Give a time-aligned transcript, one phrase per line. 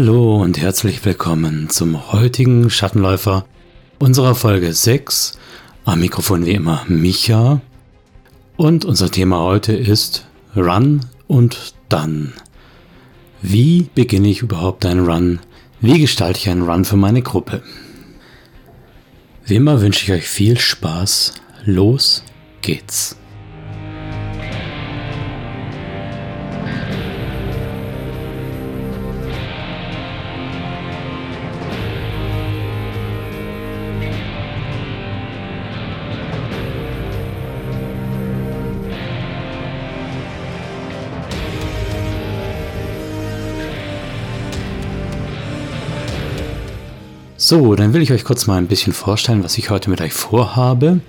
[0.00, 3.44] Hallo und herzlich willkommen zum heutigen Schattenläufer
[3.98, 5.38] unserer Folge 6.
[5.84, 7.60] Am Mikrofon wie immer Micha.
[8.56, 10.26] Und unser Thema heute ist
[10.56, 12.32] Run und Done.
[13.42, 15.40] Wie beginne ich überhaupt einen Run?
[15.82, 17.62] Wie gestalte ich einen Run für meine Gruppe?
[19.44, 21.34] Wie immer wünsche ich euch viel Spaß.
[21.66, 22.24] Los
[22.62, 23.19] geht's.
[47.50, 50.12] So, dann will ich euch kurz mal ein bisschen vorstellen, was ich heute mit euch
[50.12, 51.00] vorhabe.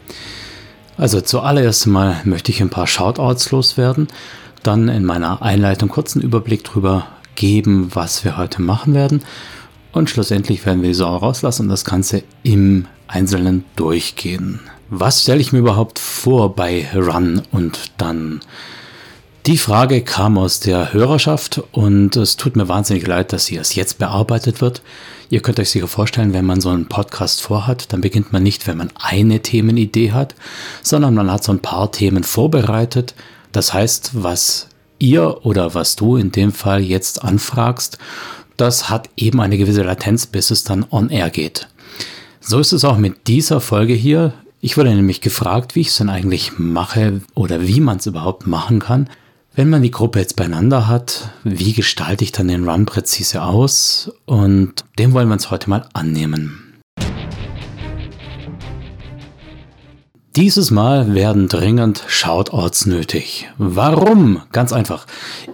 [0.97, 4.07] Also zuallererst mal möchte ich ein paar Shoutouts loswerden,
[4.63, 9.21] dann in meiner Einleitung kurz einen Überblick darüber geben, was wir heute machen werden
[9.91, 14.61] und schlussendlich werden wir die Sau rauslassen und das Ganze im Einzelnen durchgehen.
[14.89, 18.41] Was stelle ich mir überhaupt vor bei Run und dann?
[19.45, 23.75] Die Frage kam aus der Hörerschaft und es tut mir wahnsinnig leid, dass sie erst
[23.75, 24.81] jetzt bearbeitet wird.
[25.31, 28.67] Ihr könnt euch sicher vorstellen, wenn man so einen Podcast vorhat, dann beginnt man nicht,
[28.67, 30.35] wenn man eine Themenidee hat,
[30.83, 33.15] sondern man hat so ein paar Themen vorbereitet.
[33.53, 34.67] Das heißt, was
[34.99, 37.97] ihr oder was du in dem Fall jetzt anfragst,
[38.57, 41.69] das hat eben eine gewisse Latenz, bis es dann on air geht.
[42.41, 44.33] So ist es auch mit dieser Folge hier.
[44.59, 48.47] Ich wurde nämlich gefragt, wie ich es denn eigentlich mache oder wie man es überhaupt
[48.47, 49.09] machen kann,
[49.53, 54.11] wenn man die Gruppe jetzt beieinander hat, wie gestalte ich dann den Run präzise aus?
[54.25, 56.79] Und dem wollen wir uns heute mal annehmen.
[60.37, 63.49] Dieses Mal werden dringend Shoutouts nötig.
[63.57, 64.43] Warum?
[64.53, 65.05] Ganz einfach.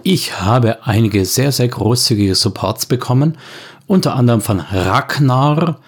[0.04, 3.36] Ich habe einige sehr, sehr großzügige Supports bekommen,
[3.88, 5.80] unter anderem von Ragnar,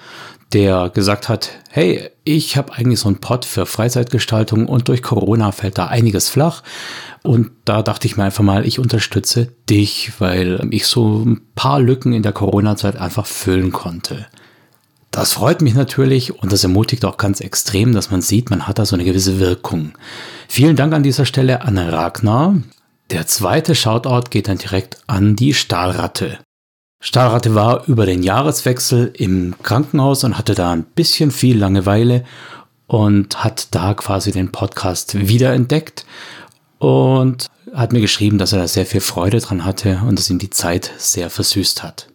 [0.52, 5.52] der gesagt hat, hey, ich habe eigentlich so einen Pod für Freizeitgestaltung und durch Corona
[5.52, 6.64] fällt da einiges flach.
[7.22, 11.80] Und da dachte ich mir einfach mal, ich unterstütze dich, weil ich so ein paar
[11.80, 14.26] Lücken in der Corona-Zeit einfach füllen konnte.
[15.10, 18.78] Das freut mich natürlich und das ermutigt auch ganz extrem, dass man sieht, man hat
[18.78, 19.92] da so eine gewisse Wirkung.
[20.48, 22.56] Vielen Dank an dieser Stelle an Ragnar.
[23.10, 26.38] Der zweite Shoutout geht dann direkt an die Stahlratte.
[27.02, 32.24] Stahlratte war über den Jahreswechsel im Krankenhaus und hatte da ein bisschen viel Langeweile
[32.86, 36.04] und hat da quasi den Podcast wiederentdeckt
[36.80, 40.38] und hat mir geschrieben, dass er da sehr viel Freude dran hatte und es ihm
[40.38, 42.08] die Zeit sehr versüßt hat.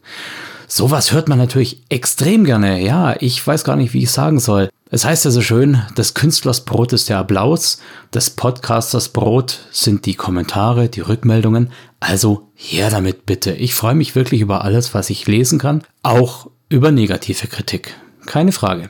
[0.68, 2.82] Sowas hört man natürlich extrem gerne.
[2.82, 4.70] Ja, ich weiß gar nicht, wie ich sagen soll.
[4.90, 7.80] Es heißt ja so schön, des Künstlers Brot ist der Applaus,
[8.14, 11.72] des Podcasters Brot sind die Kommentare, die Rückmeldungen.
[12.00, 13.54] Also her damit bitte.
[13.54, 17.96] Ich freue mich wirklich über alles, was ich lesen kann, auch über negative Kritik.
[18.26, 18.90] Keine Frage.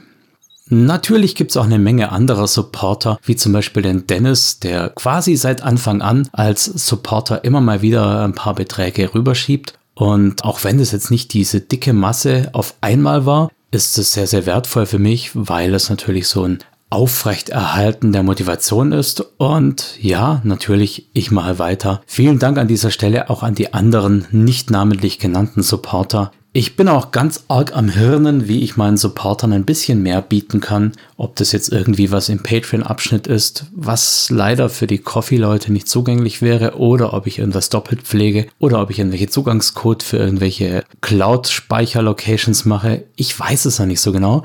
[0.69, 5.61] Natürlich gibt's auch eine Menge anderer Supporter, wie zum Beispiel den Dennis, der quasi seit
[5.61, 9.77] Anfang an als Supporter immer mal wieder ein paar Beträge rüberschiebt.
[9.93, 14.25] Und auch wenn es jetzt nicht diese dicke Masse auf einmal war, ist es sehr,
[14.25, 16.59] sehr wertvoll für mich, weil es natürlich so ein
[16.89, 19.23] Aufrechterhalten der Motivation ist.
[19.37, 22.01] Und ja, natürlich, ich mache weiter.
[22.05, 26.87] Vielen Dank an dieser Stelle auch an die anderen nicht namentlich genannten Supporter, ich bin
[26.87, 30.93] auch ganz arg am Hirnen, wie ich meinen Supportern ein bisschen mehr bieten kann.
[31.17, 36.41] Ob das jetzt irgendwie was im Patreon-Abschnitt ist, was leider für die Coffee-Leute nicht zugänglich
[36.41, 42.63] wäre, oder ob ich irgendwas doppelt pflege, oder ob ich irgendwelche Zugangscode für irgendwelche Cloud-Speicher-Locations
[42.63, 43.03] mache.
[43.17, 44.43] Ich weiß es ja nicht so genau.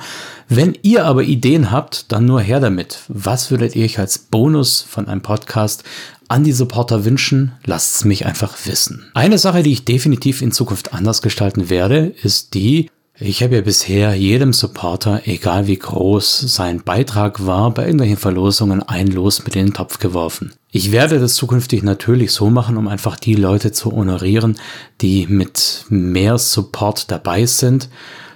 [0.49, 3.05] Wenn ihr aber Ideen habt, dann nur her damit.
[3.07, 5.85] Was würdet ihr euch als Bonus von einem Podcast
[6.31, 9.11] an die Supporter wünschen, lasst es mich einfach wissen.
[9.15, 12.89] Eine Sache, die ich definitiv in Zukunft anders gestalten werde, ist die,
[13.19, 18.83] ich habe ja bisher jedem Supporter, egal wie groß sein Beitrag war, bei irgendwelchen Verlosungen
[18.83, 20.53] ein Los mit in den Topf geworfen.
[20.71, 24.57] Ich werde das zukünftig natürlich so machen, um einfach die Leute zu honorieren,
[25.01, 27.89] die mit mehr Support dabei sind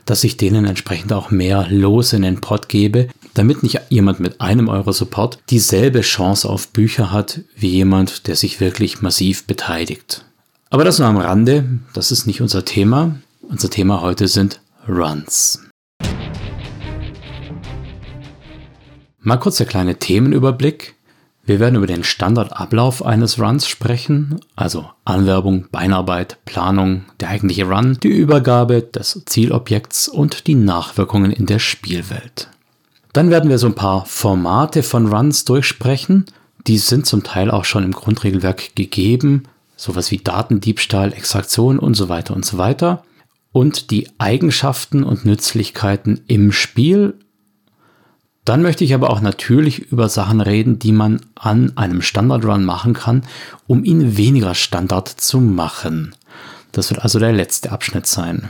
[0.05, 4.41] dass ich denen entsprechend auch mehr Los in den Pot gebe, damit nicht jemand mit
[4.41, 10.25] einem Euro Support dieselbe Chance auf Bücher hat wie jemand, der sich wirklich massiv beteiligt.
[10.71, 13.17] Aber das nur am Rande, das ist nicht unser Thema.
[13.43, 15.61] Unser Thema heute sind Runs.
[19.21, 20.95] Mal kurz der kleine Themenüberblick.
[21.47, 27.99] Wir werden über den Standardablauf eines Runs sprechen, also Anwerbung, Beinarbeit, Planung, der eigentliche Run,
[28.03, 32.49] die Übergabe des Zielobjekts und die Nachwirkungen in der Spielwelt.
[33.14, 36.26] Dann werden wir so ein paar Formate von Runs durchsprechen.
[36.66, 39.44] Die sind zum Teil auch schon im Grundregelwerk gegeben,
[39.76, 43.05] sowas wie Datendiebstahl, Extraktion und so weiter und so weiter.
[43.55, 47.14] und die Eigenschaften und Nützlichkeiten im Spiel.
[48.44, 52.64] Dann möchte ich aber auch natürlich über Sachen reden, die man an einem Standard Run
[52.64, 53.22] machen kann,
[53.69, 56.16] um ihn weniger Standard zu machen.
[56.72, 58.49] Das wird also der letzte Abschnitt sein.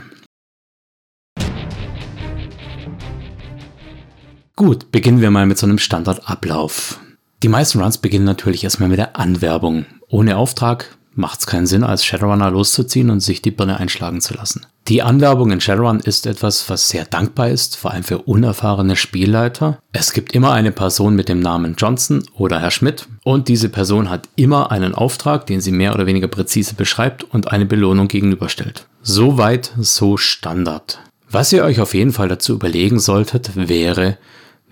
[4.56, 7.01] Gut, beginnen wir mal mit so einem Standardablauf.
[7.43, 9.85] Die meisten Runs beginnen natürlich erstmal mit der Anwerbung.
[10.09, 14.33] Ohne Auftrag macht es keinen Sinn, als Shadowrunner loszuziehen und sich die Birne einschlagen zu
[14.35, 14.65] lassen.
[14.87, 19.81] Die Anwerbung in Shadowrun ist etwas, was sehr dankbar ist, vor allem für unerfahrene Spielleiter.
[19.91, 24.09] Es gibt immer eine Person mit dem Namen Johnson oder Herr Schmidt und diese Person
[24.09, 28.87] hat immer einen Auftrag, den sie mehr oder weniger präzise beschreibt und eine Belohnung gegenüberstellt.
[29.03, 31.00] Soweit so Standard.
[31.29, 34.19] Was ihr euch auf jeden Fall dazu überlegen solltet, wäre,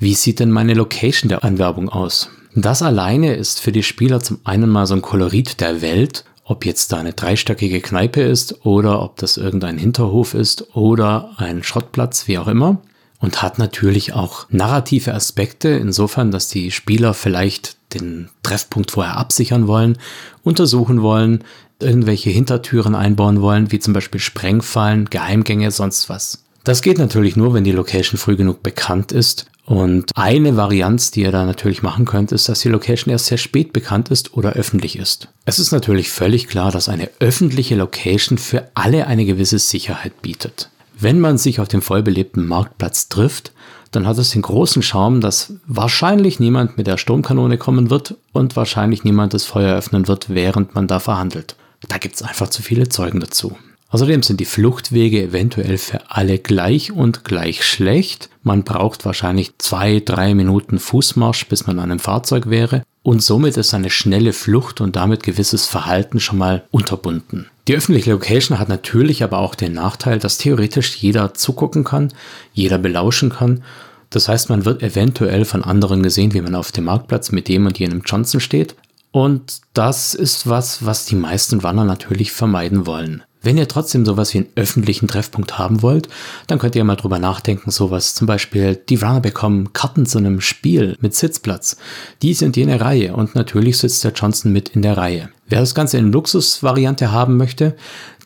[0.02, 2.28] wie sieht denn meine Location der Anwerbung aus?
[2.54, 6.66] Das alleine ist für die Spieler zum einen mal so ein Kolorit der Welt ob
[6.66, 12.26] jetzt da eine dreistöckige Kneipe ist oder ob das irgendein Hinterhof ist oder ein Schrottplatz,
[12.28, 12.82] wie auch immer.
[13.20, 19.69] Und hat natürlich auch narrative Aspekte, insofern, dass die Spieler vielleicht den Treffpunkt vorher absichern
[19.69, 19.96] wollen,
[20.43, 21.44] untersuchen wollen,
[21.78, 26.43] irgendwelche Hintertüren einbauen wollen, wie zum Beispiel Sprengfallen, Geheimgänge, sonst was.
[26.64, 31.22] Das geht natürlich nur, wenn die Location früh genug bekannt ist und eine Varianz, die
[31.22, 34.52] ihr da natürlich machen könnt, ist, dass die Location erst sehr spät bekannt ist oder
[34.52, 35.28] öffentlich ist.
[35.46, 40.69] Es ist natürlich völlig klar, dass eine öffentliche Location für alle eine gewisse Sicherheit bietet.
[40.98, 43.52] Wenn man sich auf dem vollbelebten Marktplatz trifft,
[43.92, 48.56] dann hat es den großen Charme, dass wahrscheinlich niemand mit der Sturmkanone kommen wird und
[48.56, 51.56] wahrscheinlich niemand das Feuer öffnen wird, während man da verhandelt.
[51.88, 53.56] Da gibt es einfach zu viele Zeugen dazu.
[53.92, 58.30] Außerdem sind die Fluchtwege eventuell für alle gleich und gleich schlecht.
[58.42, 62.84] Man braucht wahrscheinlich zwei, drei Minuten Fußmarsch, bis man an einem Fahrzeug wäre.
[63.02, 67.50] Und somit ist eine schnelle Flucht und damit gewisses Verhalten schon mal unterbunden.
[67.68, 72.14] Die öffentliche Location hat natürlich aber auch den Nachteil, dass theoretisch jeder zugucken kann,
[72.54, 73.62] jeder belauschen kann.
[74.08, 77.66] Das heißt, man wird eventuell von anderen gesehen, wie man auf dem Marktplatz mit dem
[77.66, 78.74] und jenem Johnson steht.
[79.10, 83.22] Und das ist was, was die meisten Runner natürlich vermeiden wollen.
[83.42, 86.08] Wenn ihr trotzdem sowas wie einen öffentlichen Treffpunkt haben wollt,
[86.46, 90.40] dann könnt ihr mal drüber nachdenken, sowas zum Beispiel, die Runner bekommen Karten zu einem
[90.40, 91.76] Spiel mit Sitzplatz.
[92.22, 95.28] Die sind jene Reihe und natürlich sitzt der Johnson mit in der Reihe.
[95.48, 97.76] Wer das Ganze in Luxusvariante haben möchte,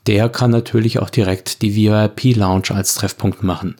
[0.06, 3.76] der kann natürlich auch direkt die VIP Lounge als Treffpunkt machen.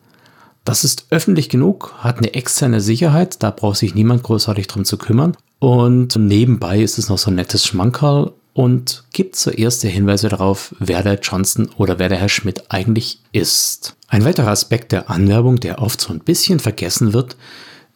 [0.64, 4.98] Das ist öffentlich genug, hat eine externe Sicherheit, da braucht sich niemand großartig drum zu
[4.98, 5.36] kümmern.
[5.60, 11.02] Und nebenbei ist es noch so ein nettes Schmankerl und gibt zuerst Hinweise darauf, wer
[11.02, 13.96] der Johnson oder wer der Herr Schmidt eigentlich ist.
[14.08, 17.36] Ein weiterer Aspekt der Anwerbung, der oft so ein bisschen vergessen wird,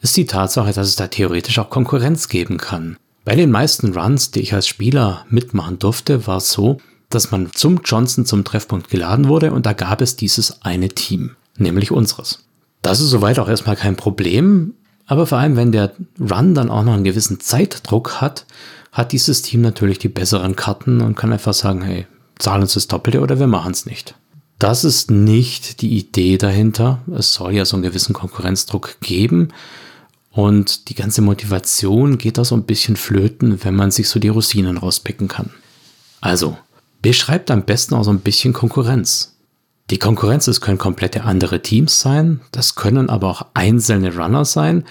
[0.03, 2.99] ist die Tatsache, dass es da theoretisch auch Konkurrenz geben kann.
[3.25, 6.77] Bei den meisten Runs, die ich als Spieler mitmachen durfte, war es so,
[7.09, 11.37] dass man zum Johnson zum Treffpunkt geladen wurde und da gab es dieses eine Team,
[11.57, 12.45] nämlich unseres.
[12.83, 14.75] Das ist soweit auch erstmal kein Problem,
[15.07, 18.45] aber vor allem, wenn der Run dann auch noch einen gewissen Zeitdruck hat,
[18.93, 22.07] hat dieses Team natürlich die besseren Karten und kann einfach sagen, hey,
[22.39, 24.15] zahlen uns das Doppelte oder wir machen es nicht.
[24.59, 27.01] Das ist nicht die Idee dahinter.
[27.17, 29.49] Es soll ja so einen gewissen Konkurrenzdruck geben.
[30.33, 34.29] Und die ganze Motivation geht da so ein bisschen flöten, wenn man sich so die
[34.29, 35.51] Rosinen rauspicken kann.
[36.21, 36.57] Also,
[37.03, 39.37] beschreibt am besten auch so ein bisschen Konkurrenz.
[39.91, 44.85] Die Konkurrenz, es können komplette andere Teams sein, das können aber auch einzelne Runner sein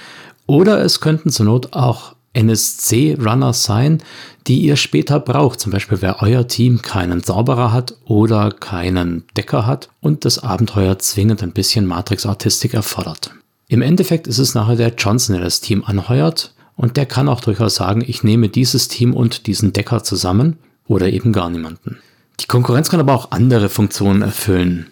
[0.45, 4.01] oder es könnten zur Not auch NSC-Runner sein,
[4.47, 5.59] die ihr später braucht.
[5.59, 10.97] Zum Beispiel, wer euer Team keinen Zauberer hat oder keinen Decker hat und das Abenteuer
[10.99, 13.33] zwingend ein bisschen Matrix-Artistik erfordert.
[13.67, 17.41] Im Endeffekt ist es nachher der Johnson, der das Team anheuert und der kann auch
[17.41, 21.97] durchaus sagen, ich nehme dieses Team und diesen Decker zusammen oder eben gar niemanden.
[22.39, 24.87] Die Konkurrenz kann aber auch andere Funktionen erfüllen.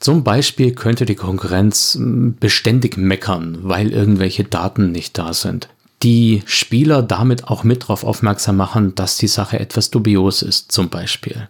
[0.00, 5.68] Zum Beispiel könnte die Konkurrenz hm, beständig meckern, weil irgendwelche Daten nicht da sind
[6.02, 10.88] die Spieler damit auch mit darauf aufmerksam machen, dass die Sache etwas dubios ist, zum
[10.88, 11.48] Beispiel.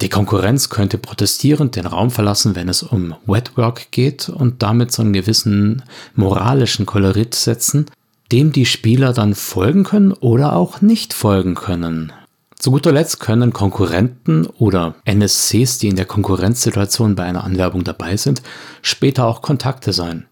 [0.00, 5.02] Die Konkurrenz könnte protestierend den Raum verlassen, wenn es um Wetwork geht und damit so
[5.02, 5.82] einen gewissen
[6.14, 7.86] moralischen Kolorit setzen,
[8.32, 12.12] dem die Spieler dann folgen können oder auch nicht folgen können.
[12.58, 18.16] Zu guter Letzt können Konkurrenten oder NSCs, die in der Konkurrenzsituation bei einer Anwerbung dabei
[18.16, 18.42] sind,
[18.80, 20.26] später auch Kontakte sein.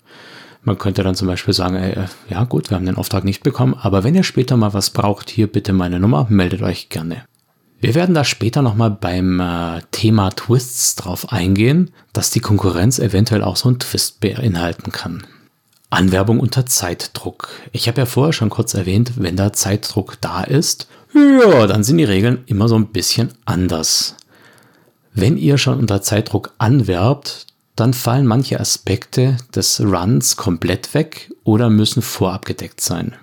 [0.64, 3.42] Man könnte dann zum Beispiel sagen, ey, äh, ja gut, wir haben den Auftrag nicht
[3.42, 7.24] bekommen, aber wenn ihr später mal was braucht, hier bitte meine Nummer, meldet euch gerne.
[7.80, 13.42] Wir werden da später nochmal beim äh, Thema Twists drauf eingehen, dass die Konkurrenz eventuell
[13.42, 15.26] auch so einen Twist beinhalten kann.
[15.90, 17.48] Anwerbung unter Zeitdruck.
[17.72, 21.98] Ich habe ja vorher schon kurz erwähnt, wenn da Zeitdruck da ist, ja, dann sind
[21.98, 24.16] die Regeln immer so ein bisschen anders.
[25.12, 31.70] Wenn ihr schon unter Zeitdruck anwerbt, dann fallen manche Aspekte des Runs komplett weg oder
[31.70, 33.14] müssen vorabgedeckt sein.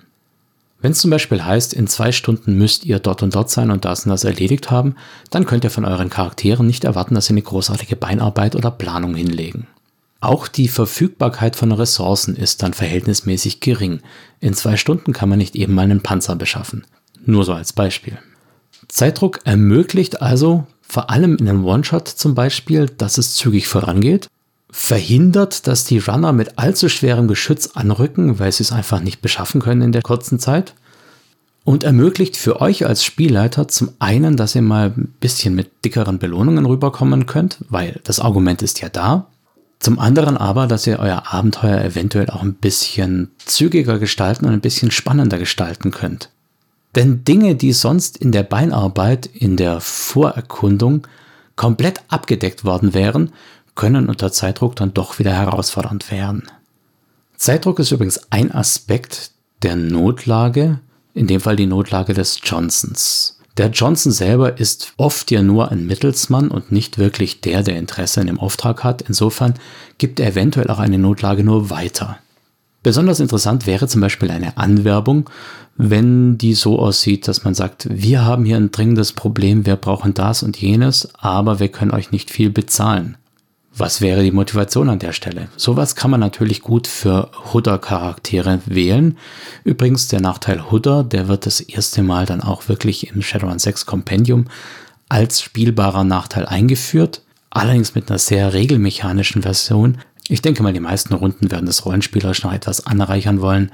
[0.82, 3.84] Wenn es zum Beispiel heißt, in zwei Stunden müsst ihr dort und dort sein und
[3.84, 4.96] das und das erledigt haben,
[5.30, 9.14] dann könnt ihr von euren Charakteren nicht erwarten, dass sie eine großartige Beinarbeit oder Planung
[9.14, 9.66] hinlegen.
[10.20, 14.00] Auch die Verfügbarkeit von Ressourcen ist dann verhältnismäßig gering.
[14.40, 16.86] In zwei Stunden kann man nicht eben mal einen Panzer beschaffen.
[17.24, 18.18] Nur so als Beispiel.
[18.88, 24.28] Zeitdruck ermöglicht also vor allem in einem One-Shot zum Beispiel, dass es zügig vorangeht,
[24.72, 29.60] verhindert, dass die Runner mit allzu schwerem Geschütz anrücken, weil sie es einfach nicht beschaffen
[29.60, 30.74] können in der kurzen Zeit.
[31.64, 36.18] Und ermöglicht für euch als Spielleiter zum einen, dass ihr mal ein bisschen mit dickeren
[36.18, 39.26] Belohnungen rüberkommen könnt, weil das Argument ist ja da.
[39.78, 44.60] Zum anderen aber, dass ihr euer Abenteuer eventuell auch ein bisschen zügiger gestalten und ein
[44.60, 46.30] bisschen spannender gestalten könnt.
[46.94, 51.06] Denn Dinge, die sonst in der Beinarbeit, in der Vorerkundung
[51.56, 53.32] komplett abgedeckt worden wären,
[53.74, 56.44] können unter Zeitdruck dann doch wieder herausfordernd werden.
[57.36, 59.30] Zeitdruck ist übrigens ein Aspekt
[59.62, 60.80] der Notlage,
[61.14, 63.38] in dem Fall die Notlage des Johnsons.
[63.56, 68.20] Der Johnson selber ist oft ja nur ein Mittelsmann und nicht wirklich der, der Interesse
[68.20, 69.02] an dem Auftrag hat.
[69.02, 69.54] Insofern
[69.98, 72.18] gibt er eventuell auch eine Notlage nur weiter.
[72.82, 75.28] Besonders interessant wäre zum Beispiel eine Anwerbung,
[75.76, 80.14] wenn die so aussieht, dass man sagt, wir haben hier ein dringendes Problem, wir brauchen
[80.14, 83.16] das und jenes, aber wir können euch nicht viel bezahlen.
[83.80, 85.48] Was wäre die Motivation an der Stelle?
[85.56, 89.16] Sowas kann man natürlich gut für Hudder-Charaktere wählen.
[89.64, 93.86] Übrigens, der Nachteil Hudder, der wird das erste Mal dann auch wirklich im Shadowrun 6
[93.86, 94.48] Compendium
[95.08, 97.22] als spielbarer Nachteil eingeführt.
[97.48, 99.96] Allerdings mit einer sehr regelmechanischen Version.
[100.28, 103.72] Ich denke mal, die meisten Runden werden das rollenspielerisch noch etwas anreichern wollen.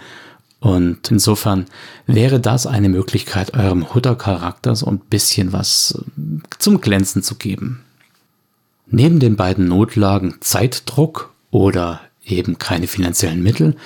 [0.60, 1.66] Und insofern
[2.06, 6.00] wäre das eine Möglichkeit, eurem Hudder-Charakter so ein bisschen was
[6.60, 7.82] zum Glänzen zu geben.
[8.86, 13.76] Neben den beiden Notlagen Zeitdruck oder eben keine finanziellen Mittel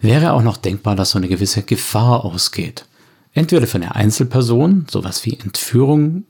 [0.00, 2.86] wäre auch noch denkbar, dass so eine gewisse Gefahr ausgeht.
[3.32, 6.24] Entweder für eine Einzelperson, sowas wie Entführung,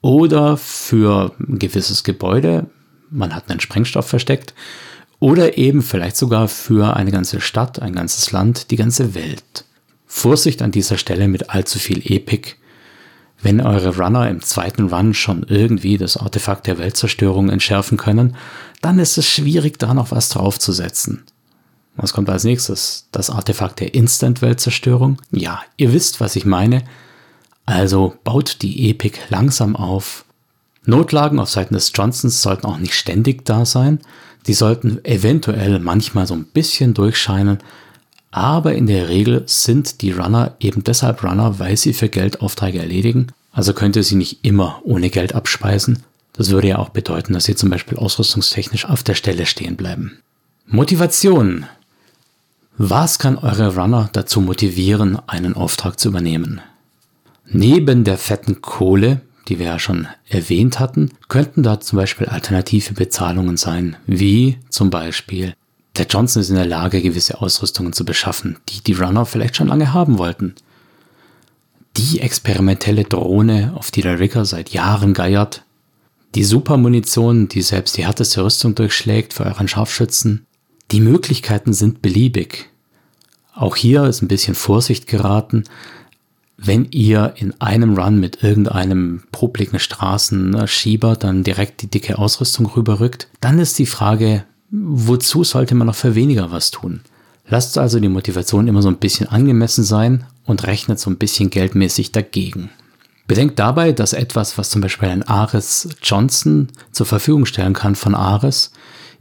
[0.00, 2.70] oder für ein gewisses Gebäude,
[3.10, 4.54] man hat einen Sprengstoff versteckt,
[5.18, 9.64] oder eben vielleicht sogar für eine ganze Stadt, ein ganzes Land, die ganze Welt.
[10.06, 12.56] Vorsicht an dieser Stelle mit allzu viel Epik,
[13.42, 18.36] wenn eure Runner im zweiten Run schon irgendwie das Artefakt der Weltzerstörung entschärfen können,
[18.80, 21.24] dann ist es schwierig, da noch was draufzusetzen.
[21.96, 23.08] Was kommt als nächstes?
[23.12, 25.20] Das Artefakt der Instant-Weltzerstörung?
[25.30, 26.84] Ja, ihr wisst, was ich meine.
[27.64, 30.24] Also baut die Epik langsam auf.
[30.84, 34.00] Notlagen auf Seiten des Johnsons sollten auch nicht ständig da sein.
[34.46, 37.58] Die sollten eventuell manchmal so ein bisschen durchscheinen,
[38.36, 42.78] aber in der Regel sind die Runner eben deshalb Runner, weil sie für Geld Aufträge
[42.78, 43.28] erledigen.
[43.50, 46.02] Also könnte sie nicht immer ohne Geld abspeisen.
[46.34, 50.18] Das würde ja auch bedeuten, dass sie zum Beispiel ausrüstungstechnisch auf der Stelle stehen bleiben.
[50.66, 51.64] Motivation.
[52.76, 56.60] Was kann eure Runner dazu motivieren, einen Auftrag zu übernehmen?
[57.46, 62.92] Neben der fetten Kohle, die wir ja schon erwähnt hatten, könnten da zum Beispiel alternative
[62.92, 65.54] Bezahlungen sein, wie zum Beispiel
[65.98, 69.68] der Johnson ist in der Lage, gewisse Ausrüstungen zu beschaffen, die die Runner vielleicht schon
[69.68, 70.54] lange haben wollten.
[71.96, 75.64] Die experimentelle Drohne, auf die der Rigger seit Jahren geiert.
[76.34, 80.46] Die Supermunition, die selbst die härteste Rüstung durchschlägt für euren Scharfschützen.
[80.90, 82.68] Die Möglichkeiten sind beliebig.
[83.54, 85.64] Auch hier ist ein bisschen Vorsicht geraten.
[86.58, 93.28] Wenn ihr in einem Run mit irgendeinem popligen Straßenschieber dann direkt die dicke Ausrüstung rüberrückt,
[93.40, 97.00] dann ist die Frage, wozu sollte man noch für weniger was tun?
[97.48, 101.50] Lasst also die Motivation immer so ein bisschen angemessen sein und rechnet so ein bisschen
[101.50, 102.70] geldmäßig dagegen.
[103.28, 108.14] Bedenkt dabei, dass etwas, was zum Beispiel ein Ares Johnson zur Verfügung stellen kann von
[108.14, 108.72] Ares,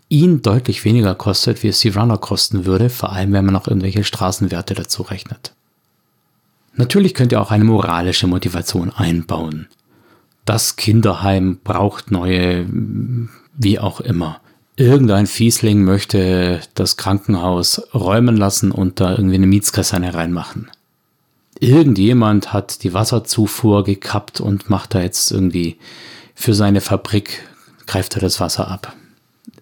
[0.10, 3.68] ihn deutlich weniger kostet, wie es die Runner kosten würde, vor allem wenn man noch
[3.68, 5.54] irgendwelche Straßenwerte dazu rechnet.
[6.76, 9.68] Natürlich könnt ihr auch eine moralische Motivation einbauen.
[10.46, 12.68] Das Kinderheim braucht neue,
[13.58, 14.42] wie auch immer
[14.76, 20.70] irgendein Fiesling möchte das Krankenhaus räumen lassen und da irgendwie eine Mietskaserne reinmachen.
[21.60, 25.78] Irgendjemand hat die Wasserzufuhr gekappt und macht da jetzt irgendwie
[26.34, 27.48] für seine Fabrik,
[27.88, 28.94] greift er das Wasser ab.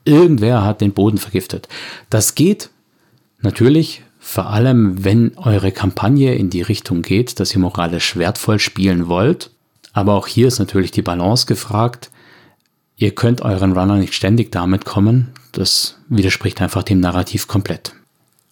[0.04, 1.68] Irgendwer hat den Boden vergiftet.
[2.10, 2.72] Das geht
[3.42, 9.08] natürlich vor allem, wenn eure Kampagne in die Richtung geht, dass ihr moralisch wertvoll spielen
[9.08, 9.52] wollt.
[9.92, 12.10] Aber auch hier ist natürlich die Balance gefragt.
[13.04, 15.34] Ihr könnt euren Runner nicht ständig damit kommen.
[15.52, 17.92] Das widerspricht einfach dem Narrativ komplett.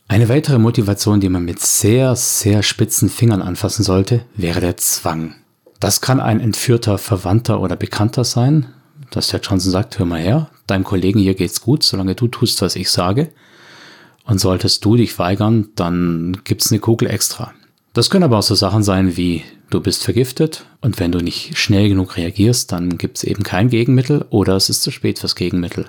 [0.10, 5.36] Eine weitere Motivation, die man mit sehr, sehr spitzen Fingern anfassen sollte, wäre der Zwang.
[5.80, 8.66] Das kann ein entführter Verwandter oder Bekannter sein,
[9.10, 12.62] dass der Johnson sagt, hör mal her, deinem Kollegen hier geht's gut, solange du tust,
[12.62, 13.32] was ich sage.
[14.26, 17.54] Und solltest du dich weigern, dann gibt's eine Kugel extra.
[17.94, 21.58] Das können aber auch so Sachen sein wie, du bist vergiftet und wenn du nicht
[21.58, 25.88] schnell genug reagierst, dann gibt's eben kein Gegenmittel oder es ist zu spät fürs Gegenmittel.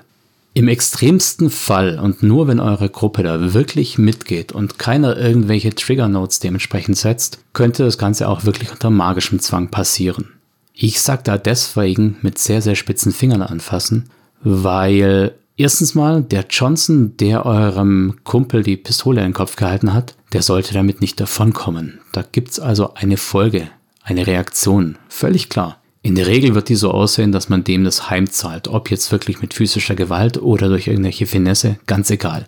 [0.55, 6.07] Im extremsten Fall und nur wenn eure Gruppe da wirklich mitgeht und keiner irgendwelche Trigger
[6.07, 10.29] Notes dementsprechend setzt, könnte das Ganze auch wirklich unter magischem Zwang passieren.
[10.75, 14.09] Ich sag da deswegen mit sehr, sehr spitzen Fingern anfassen,
[14.43, 20.15] weil erstens mal der Johnson, der eurem Kumpel die Pistole in den Kopf gehalten hat,
[20.33, 21.99] der sollte damit nicht davonkommen.
[22.11, 23.69] Da gibt's also eine Folge,
[24.03, 25.77] eine Reaktion, völlig klar.
[26.01, 29.41] In der Regel wird die so aussehen, dass man dem das heimzahlt, ob jetzt wirklich
[29.41, 32.45] mit physischer Gewalt oder durch irgendwelche Finesse, ganz egal.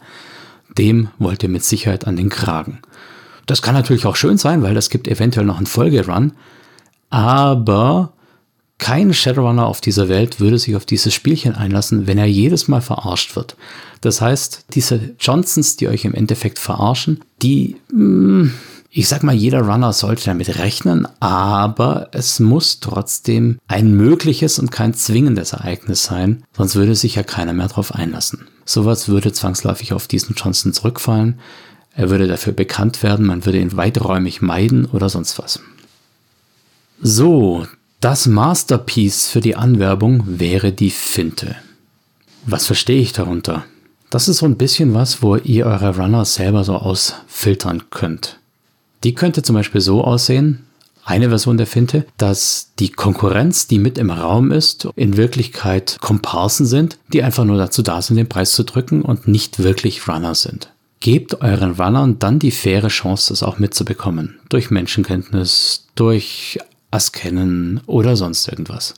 [0.77, 2.79] Dem wollt ihr mit Sicherheit an den Kragen.
[3.45, 6.33] Das kann natürlich auch schön sein, weil das gibt eventuell noch einen Folgerun,
[7.09, 8.11] aber
[8.77, 12.81] kein Shadowrunner auf dieser Welt würde sich auf dieses Spielchen einlassen, wenn er jedes Mal
[12.81, 13.55] verarscht wird.
[14.01, 17.77] Das heißt, diese Johnsons, die euch im Endeffekt verarschen, die...
[17.91, 18.53] Mh, mm,
[18.97, 24.71] ich sag mal, jeder Runner sollte damit rechnen, aber es muss trotzdem ein mögliches und
[24.71, 28.47] kein zwingendes Ereignis sein, sonst würde sich ja keiner mehr darauf einlassen.
[28.63, 31.41] Sowas würde zwangsläufig auf diesen Johnson zurückfallen,
[31.93, 35.59] er würde dafür bekannt werden, man würde ihn weiträumig meiden oder sonst was.
[37.01, 37.67] So,
[37.99, 41.55] das Masterpiece für die Anwerbung wäre die Finte.
[42.45, 43.65] Was verstehe ich darunter?
[44.09, 48.39] Das ist so ein bisschen was, wo ihr eure Runner selber so ausfiltern könnt.
[49.03, 50.65] Die könnte zum Beispiel so aussehen,
[51.03, 56.65] eine Version der Finte, dass die Konkurrenz, die mit im Raum ist, in Wirklichkeit Komparsen
[56.65, 60.33] sind, die einfach nur dazu da sind, den Preis zu drücken und nicht wirklich Runner
[60.33, 60.71] sind.
[60.99, 64.39] Gebt euren Runnern dann die faire Chance, das auch mitzubekommen.
[64.49, 66.57] Durch Menschenkenntnis, durch
[66.95, 68.95] Askennen oder sonst irgendwas.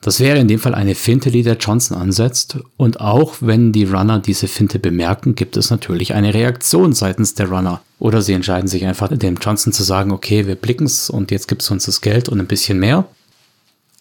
[0.00, 2.58] Das wäre in dem Fall eine Finte, die der Johnson ansetzt.
[2.76, 7.48] Und auch wenn die Runner diese Finte bemerken, gibt es natürlich eine Reaktion seitens der
[7.48, 7.80] Runner.
[7.98, 11.48] Oder sie entscheiden sich einfach, dem Johnson zu sagen, okay, wir blicken es und jetzt
[11.48, 13.06] gibt es uns das Geld und ein bisschen mehr.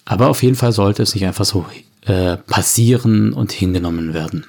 [0.03, 1.65] Aber auf jeden Fall sollte es nicht einfach so
[2.05, 4.45] äh, passieren und hingenommen werden.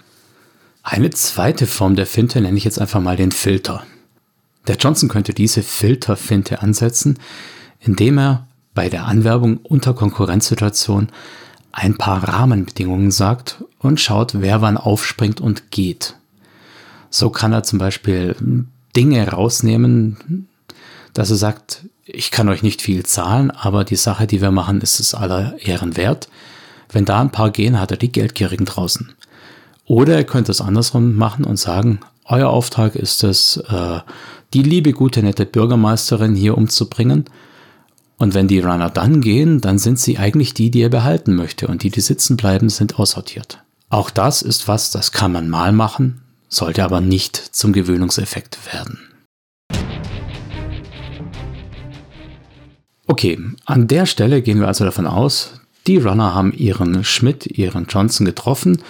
[0.82, 3.86] Eine zweite Form der Finte nenne ich jetzt einfach mal den Filter.
[4.66, 7.20] Der Johnson könnte diese Filterfinte ansetzen,
[7.78, 11.08] indem er bei der Anwerbung unter Konkurrenzsituation
[11.72, 16.16] ein paar Rahmenbedingungen sagt und schaut, wer wann aufspringt und geht.
[17.10, 18.36] So kann er zum Beispiel
[18.96, 20.48] Dinge rausnehmen,
[21.12, 24.80] dass er sagt, ich kann euch nicht viel zahlen, aber die Sache, die wir machen,
[24.80, 26.28] ist es aller Ehren wert.
[26.90, 29.12] Wenn da ein paar gehen, hat er die Geldgierigen draußen.
[29.86, 34.00] Oder er könnte es andersrum machen und sagen, euer Auftrag ist es, äh,
[34.54, 37.24] die liebe, gute, nette Bürgermeisterin hier umzubringen
[38.18, 41.66] und wenn die Runner dann gehen, dann sind sie eigentlich die, die er behalten möchte
[41.66, 43.62] und die, die sitzen bleiben, sind aussortiert.
[43.88, 48.98] Auch das ist was, das kann man mal machen, sollte aber nicht zum Gewöhnungseffekt werden.
[53.06, 57.86] Okay, an der Stelle gehen wir also davon aus, die Runner haben ihren Schmidt, ihren
[57.86, 58.82] Johnson getroffen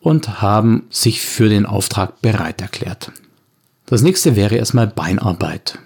[0.00, 3.12] und haben sich für den Auftrag bereit erklärt.
[3.86, 5.78] Das nächste wäre erstmal Beinarbeit.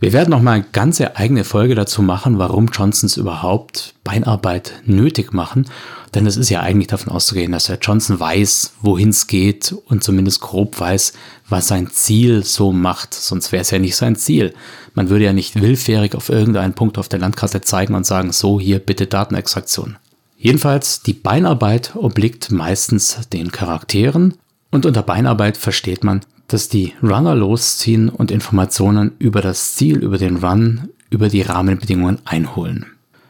[0.00, 5.32] Wir werden noch mal eine ganze eigene Folge dazu machen, warum Johnsons überhaupt Beinarbeit nötig
[5.32, 5.68] machen.
[6.14, 10.04] Denn es ist ja eigentlich davon auszugehen, dass der Johnson weiß, wohin es geht und
[10.04, 11.14] zumindest grob weiß,
[11.48, 13.12] was sein Ziel so macht.
[13.12, 14.54] Sonst wäre es ja nicht sein Ziel.
[14.94, 18.60] Man würde ja nicht willfährig auf irgendeinen Punkt auf der Landkarte zeigen und sagen, so
[18.60, 19.96] hier bitte Datenextraktion.
[20.38, 24.34] Jedenfalls, die Beinarbeit obliegt meistens den Charakteren
[24.70, 30.18] und unter Beinarbeit versteht man, dass die Runner losziehen und Informationen über das Ziel, über
[30.18, 32.86] den Run, über die Rahmenbedingungen einholen.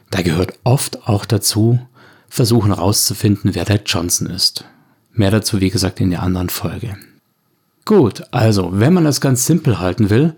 [0.09, 1.79] Da gehört oft auch dazu,
[2.29, 4.65] versuchen herauszufinden, wer der Johnson ist.
[5.13, 6.97] Mehr dazu, wie gesagt, in der anderen Folge.
[7.85, 10.35] Gut, also, wenn man das ganz simpel halten will,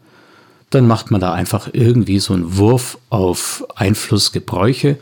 [0.70, 4.98] dann macht man da einfach irgendwie so einen Wurf auf Einflussgebräuche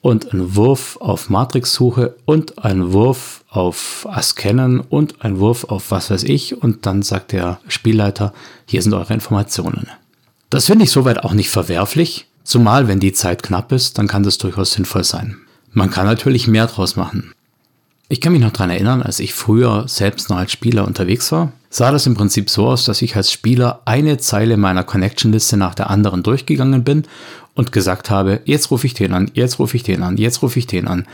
[0.00, 6.10] und einen Wurf auf Matrixsuche und einen Wurf auf Askennen und einen Wurf auf was
[6.10, 8.32] weiß ich und dann sagt der Spielleiter,
[8.66, 9.88] hier sind eure Informationen.
[10.50, 14.22] Das finde ich soweit auch nicht verwerflich, zumal wenn die Zeit knapp ist, dann kann
[14.22, 15.38] das durchaus sinnvoll sein.
[15.72, 17.32] Man kann natürlich mehr draus machen.
[18.10, 21.52] Ich kann mich noch daran erinnern, als ich früher selbst noch als Spieler unterwegs war,
[21.68, 25.74] sah das im Prinzip so aus, dass ich als Spieler eine Zeile meiner Connection-Liste nach
[25.74, 27.04] der anderen durchgegangen bin
[27.54, 30.58] und gesagt habe, jetzt rufe ich den an, jetzt rufe ich den an, jetzt rufe
[30.58, 31.06] ich den an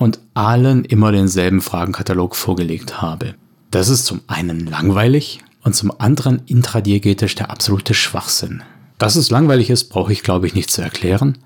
[0.00, 3.34] und allen immer denselben Fragenkatalog vorgelegt habe.
[3.70, 8.62] Das ist zum einen langweilig und zum anderen intradiegetisch der absolute Schwachsinn.
[8.98, 11.38] Dass es langweilig ist, brauche ich glaube ich nicht zu erklären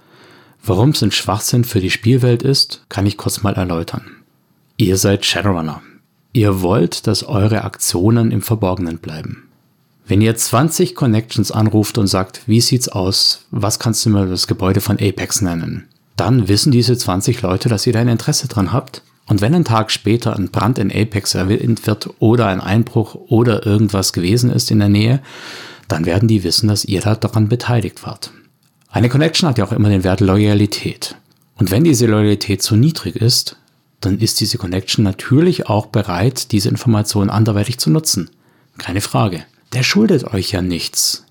[0.67, 4.07] Warum es ein Schwachsinn für die Spielwelt ist, kann ich kurz mal erläutern.
[4.79, 5.83] Ihr seid Shadowrunner.
[6.33, 9.51] Ihr wollt, dass eure Aktionen im Verborgenen bleiben.
[10.07, 14.47] Wenn ihr 20 Connections anruft und sagt, wie sieht's aus, was kannst du mir das
[14.47, 15.87] Gebäude von Apex nennen,
[16.17, 19.03] dann wissen diese 20 Leute, dass ihr da ein Interesse dran habt.
[19.27, 23.65] Und wenn ein Tag später ein Brand in Apex erwähnt wird oder ein Einbruch oder
[23.65, 25.21] irgendwas gewesen ist in der Nähe,
[25.89, 28.33] dann werden die wissen, dass ihr da daran beteiligt wart.
[28.91, 31.17] Eine Connection hat ja auch immer den Wert Loyalität.
[31.57, 33.57] Und wenn diese Loyalität zu niedrig ist,
[34.01, 38.31] dann ist diese Connection natürlich auch bereit, diese Information anderweitig zu nutzen.
[38.79, 39.45] Keine Frage.
[39.73, 41.24] Der schuldet euch ja nichts.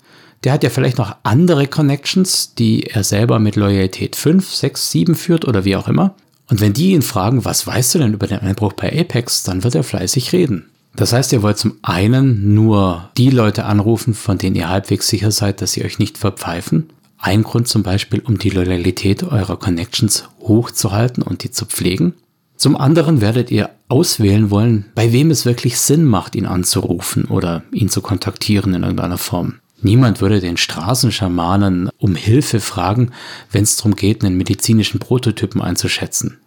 [0.44, 5.14] Der hat ja vielleicht noch andere Connections, die er selber mit Loyalität 5, 6, 7
[5.14, 6.14] führt oder wie auch immer.
[6.50, 9.64] Und wenn die ihn fragen, was weißt du denn über den Einbruch bei Apex, dann
[9.64, 10.66] wird er fleißig reden.
[10.94, 15.30] Das heißt, ihr wollt zum einen nur die Leute anrufen, von denen ihr halbwegs sicher
[15.30, 16.90] seid, dass sie euch nicht verpfeifen.
[17.18, 22.12] Ein Grund zum Beispiel, um die Loyalität eurer Connections hochzuhalten und die zu pflegen.
[22.56, 27.64] Zum anderen werdet ihr auswählen wollen, bei wem es wirklich Sinn macht, ihn anzurufen oder
[27.72, 29.54] ihn zu kontaktieren in irgendeiner Form.
[29.84, 33.10] Niemand würde den Straßenschamanen um Hilfe fragen,
[33.52, 36.38] wenn es darum geht, einen medizinischen Prototypen einzuschätzen.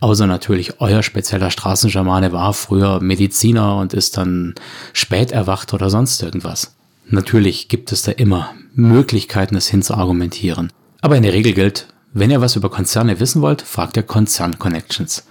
[0.00, 4.56] Außer natürlich euer spezieller Straßenschamane war früher Mediziner und ist dann
[4.92, 6.74] spät erwacht oder sonst irgendwas.
[7.08, 10.72] Natürlich gibt es da immer Möglichkeiten, es hinzuargumentieren.
[11.02, 15.24] Aber in der Regel gilt, wenn ihr was über Konzerne wissen wollt, fragt ihr Konzern-Connections.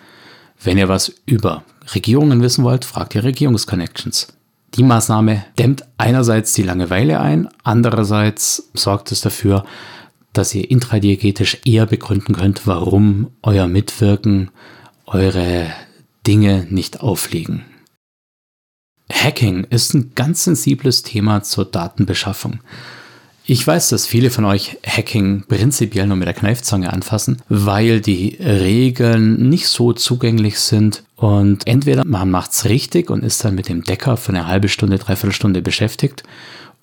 [0.63, 4.30] Wenn ihr was über Regierungen wissen wollt, fragt ihr Regierungsconnections.
[4.75, 9.65] Die Maßnahme dämmt einerseits die Langeweile ein, andererseits sorgt es dafür,
[10.33, 14.51] dass ihr intradiegetisch eher begründen könnt, warum euer Mitwirken
[15.05, 15.67] eure
[16.27, 17.63] Dinge nicht aufliegen.
[19.09, 22.59] Hacking ist ein ganz sensibles Thema zur Datenbeschaffung.
[23.47, 28.38] Ich weiß, dass viele von euch Hacking prinzipiell nur mit der Kneifzange anfassen, weil die
[28.39, 33.84] Regeln nicht so zugänglich sind und entweder man macht's richtig und ist dann mit dem
[33.84, 36.23] Decker für eine halbe Stunde, dreiviertel Stunde beschäftigt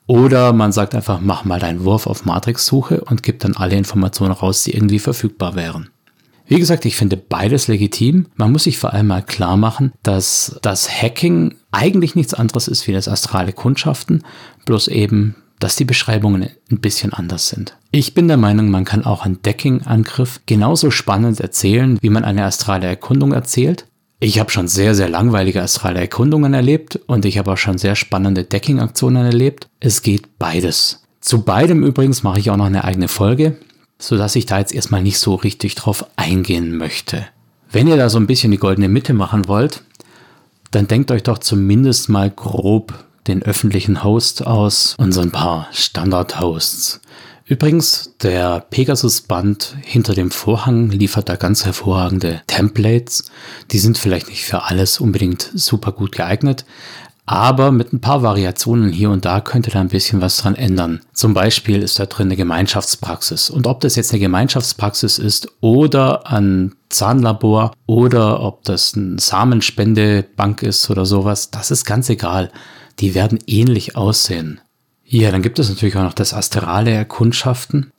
[0.07, 4.33] oder man sagt einfach, mach mal deinen Wurf auf Matrix-Suche und gibt dann alle Informationen
[4.33, 5.91] raus, die irgendwie verfügbar wären.
[6.47, 8.27] Wie gesagt, ich finde beides legitim.
[8.37, 12.87] Man muss sich vor allem mal klar machen, dass das Hacking eigentlich nichts anderes ist
[12.87, 14.23] wie das astrale Kundschaften,
[14.65, 17.77] bloß eben dass die Beschreibungen ein bisschen anders sind.
[17.93, 22.45] Ich bin der Meinung, man kann auch einen Decking-Angriff genauso spannend erzählen, wie man eine
[22.45, 23.87] astrale Erkundung erzählt.
[24.19, 27.95] Ich habe schon sehr, sehr langweilige astrale Erkundungen erlebt und ich habe auch schon sehr
[27.95, 29.69] spannende Decking-Aktionen erlebt.
[29.79, 31.05] Es geht beides.
[31.21, 33.57] Zu beidem übrigens mache ich auch noch eine eigene Folge,
[34.01, 37.25] sodass ich da jetzt erstmal nicht so richtig drauf eingehen möchte.
[37.71, 39.83] Wenn ihr da so ein bisschen die goldene Mitte machen wollt,
[40.73, 45.69] dann denkt euch doch zumindest mal grob den öffentlichen Host aus und so ein paar
[45.73, 47.01] Standard-Hosts.
[47.45, 53.25] Übrigens, der Pegasus-Band hinter dem Vorhang liefert da ganz hervorragende Templates.
[53.71, 56.65] Die sind vielleicht nicht für alles unbedingt super gut geeignet,
[57.27, 61.01] aber mit ein paar Variationen hier und da könnte da ein bisschen was dran ändern.
[61.13, 63.51] Zum Beispiel ist da drin eine Gemeinschaftspraxis.
[63.51, 70.63] Und ob das jetzt eine Gemeinschaftspraxis ist oder ein Zahnlabor oder ob das eine Samenspendebank
[70.63, 72.51] ist oder sowas, das ist ganz egal
[73.01, 74.61] die werden ähnlich aussehen.
[75.05, 77.93] Ja, dann gibt es natürlich auch noch das astrale Erkundschaften.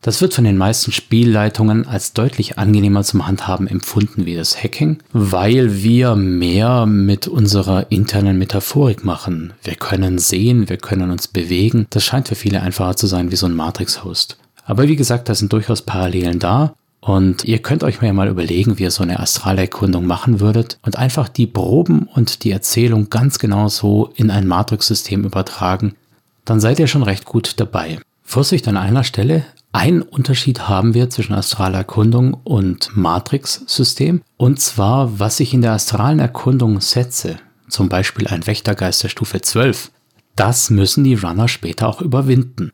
[0.00, 4.98] Das wird von den meisten Spielleitungen als deutlich angenehmer zum Handhaben empfunden wie das Hacking,
[5.12, 9.52] weil wir mehr mit unserer internen Metaphorik machen.
[9.62, 11.86] Wir können sehen, wir können uns bewegen.
[11.90, 14.38] Das scheint für viele einfacher zu sein wie so ein Matrix-Host.
[14.64, 18.84] Aber wie gesagt, da sind durchaus Parallelen da und ihr könnt euch mal überlegen, wie
[18.84, 23.68] ihr so eine Astralerkundung machen würdet und einfach die Proben und die Erzählung ganz genau
[23.68, 25.96] so in ein Matrix-System übertragen.
[26.44, 27.98] Dann seid ihr schon recht gut dabei.
[28.22, 29.44] Vorsicht an einer Stelle.
[29.72, 34.22] Einen Unterschied haben wir zwischen Astralerkundung und Matrix-System.
[34.36, 37.36] Und zwar, was ich in der astralen Erkundung setze.
[37.68, 39.90] Zum Beispiel ein Wächtergeist der Stufe 12.
[40.36, 42.70] Das müssen die Runner später auch überwinden.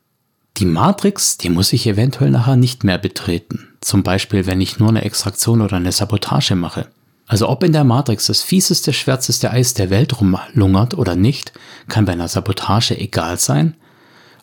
[0.57, 3.69] Die Matrix, die muss ich eventuell nachher nicht mehr betreten.
[3.81, 6.87] Zum Beispiel, wenn ich nur eine Extraktion oder eine Sabotage mache.
[7.27, 11.53] Also ob in der Matrix das fieseste, schwärzeste Eis der Welt rumlungert oder nicht,
[11.87, 13.75] kann bei einer Sabotage egal sein.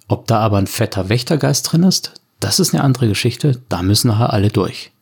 [0.09, 4.09] Ob da aber ein fetter Wächtergeist drin ist, das ist eine andere Geschichte, da müssen
[4.09, 4.93] nachher alle durch.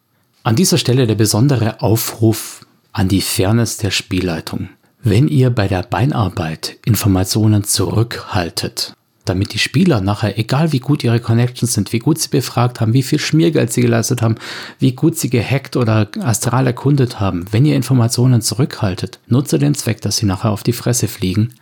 [0.45, 4.71] An dieser Stelle der besondere Aufruf an die Fairness der Spielleitung.
[5.03, 11.21] Wenn ihr bei der Beinarbeit Informationen zurückhaltet, damit die Spieler nachher, egal wie gut ihre
[11.21, 14.37] Connections sind, wie gut sie befragt haben, wie viel Schmiergeld sie geleistet haben,
[14.79, 20.01] wie gut sie gehackt oder astral erkundet haben, wenn ihr Informationen zurückhaltet, nutze den Zweck,
[20.03, 21.55] dass sie nachher auf die Fresse fliegen,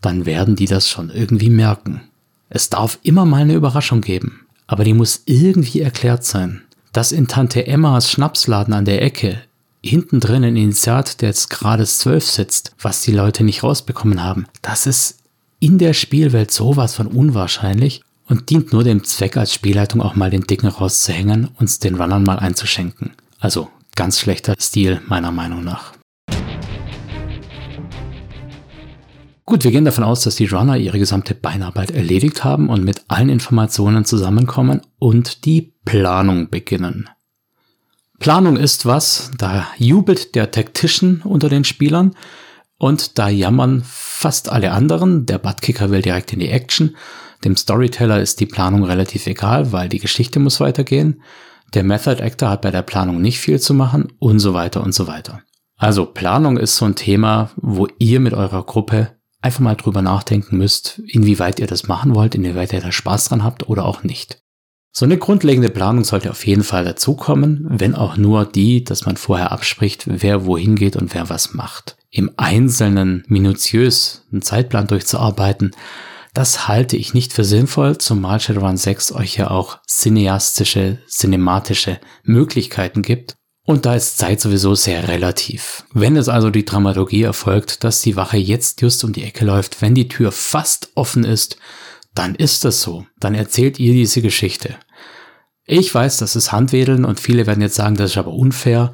[0.00, 2.02] dann werden die das schon irgendwie merken.
[2.48, 6.62] Es darf immer mal eine Überraschung geben, aber die muss irgendwie erklärt sein.
[6.92, 9.40] dass in Tante Emmas Schnapsladen an der Ecke
[9.82, 14.46] hinten drin ein Initiat, der jetzt gerade 12 sitzt, was die Leute nicht rausbekommen haben,
[14.62, 15.18] das ist
[15.64, 20.28] in der Spielwelt sowas von unwahrscheinlich und dient nur dem Zweck als Spielleitung auch mal
[20.28, 23.12] den Dicken rauszuhängen und den Runnern mal einzuschenken.
[23.38, 25.94] Also ganz schlechter Stil meiner Meinung nach.
[29.46, 33.00] Gut, wir gehen davon aus, dass die Runner ihre gesamte Beinarbeit erledigt haben und mit
[33.08, 37.08] allen Informationen zusammenkommen und die Planung beginnen.
[38.18, 42.14] Planung ist was, da jubelt der Tactician unter den Spielern
[42.78, 45.26] und da jammern fast alle anderen.
[45.26, 46.96] Der Buttkicker will direkt in die Action.
[47.44, 51.22] Dem Storyteller ist die Planung relativ egal, weil die Geschichte muss weitergehen.
[51.74, 54.94] Der Method Actor hat bei der Planung nicht viel zu machen und so weiter und
[54.94, 55.42] so weiter.
[55.76, 60.56] Also Planung ist so ein Thema, wo ihr mit eurer Gruppe einfach mal drüber nachdenken
[60.56, 64.43] müsst, inwieweit ihr das machen wollt, inwieweit ihr da Spaß dran habt oder auch nicht.
[64.96, 69.16] So eine grundlegende Planung sollte auf jeden Fall dazukommen, wenn auch nur die, dass man
[69.16, 71.96] vorher abspricht, wer wohin geht und wer was macht.
[72.10, 75.72] Im Einzelnen minutiös einen Zeitplan durchzuarbeiten,
[76.32, 83.02] das halte ich nicht für sinnvoll, zumal Shadowrun 6 euch ja auch cineastische, cinematische Möglichkeiten
[83.02, 83.34] gibt.
[83.66, 85.84] Und da ist Zeit sowieso sehr relativ.
[85.92, 89.82] Wenn es also die Dramaturgie erfolgt, dass die Wache jetzt just um die Ecke läuft,
[89.82, 91.56] wenn die Tür fast offen ist,
[92.14, 93.06] dann ist das so.
[93.18, 94.76] Dann erzählt ihr diese Geschichte.
[95.66, 98.92] Ich weiß, das ist Handwedeln und viele werden jetzt sagen, das ist aber unfair.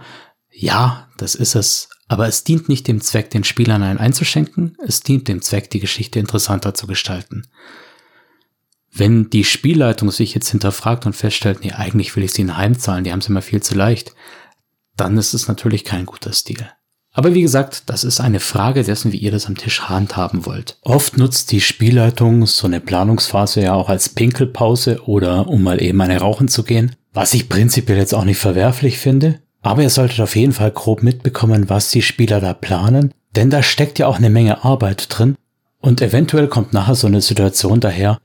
[0.51, 1.89] Ja, das ist es.
[2.09, 4.77] Aber es dient nicht dem Zweck, den Spielern einen einzuschenken.
[4.85, 7.47] Es dient dem Zweck, die Geschichte interessanter zu gestalten.
[8.93, 13.05] Wenn die Spielleitung sich jetzt hinterfragt und feststellt, nee, eigentlich will ich sie in Heimzahlen,
[13.05, 14.15] die haben sie immer viel zu leicht,
[14.97, 16.69] dann ist es natürlich kein guter Stil.
[17.21, 20.79] Aber wie gesagt, das ist eine Frage dessen, wie ihr das am Tisch handhaben wollt.
[20.81, 26.01] Oft nutzt die Spielleitung so eine Planungsphase ja auch als Pinkelpause oder um mal eben
[26.01, 29.39] eine rauchen zu gehen, was ich prinzipiell jetzt auch nicht verwerflich finde.
[29.61, 33.63] Aber ihr solltet auf jeden Fall grob mitbekommen, was die Spieler da planen, denn da
[33.63, 35.37] steckt ja auch eine Menge Arbeit drin
[35.79, 38.19] und eventuell kommt nachher so eine Situation daher,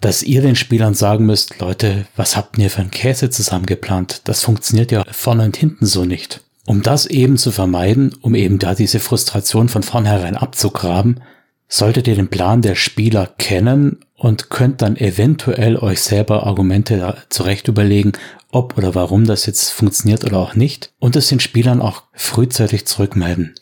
[0.00, 4.20] dass ihr den Spielern sagen müsst, Leute, was habt ihr für einen Käse zusammengeplant?
[4.28, 6.43] Das funktioniert ja vorne und hinten so nicht.
[6.66, 11.20] Um das eben zu vermeiden, um eben da diese Frustration von vornherein abzugraben,
[11.68, 17.68] solltet ihr den Plan der Spieler kennen und könnt dann eventuell euch selber Argumente zurecht
[17.68, 18.12] überlegen,
[18.50, 22.86] ob oder warum das jetzt funktioniert oder auch nicht und es den Spielern auch frühzeitig
[22.86, 23.54] zurückmelden.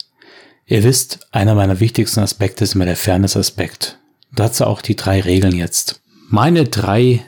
[0.65, 3.97] Ihr wisst, einer meiner wichtigsten Aspekte ist immer der Fairness-Aspekt.
[4.31, 6.01] Dazu auch die drei Regeln jetzt.
[6.29, 7.21] Meine drei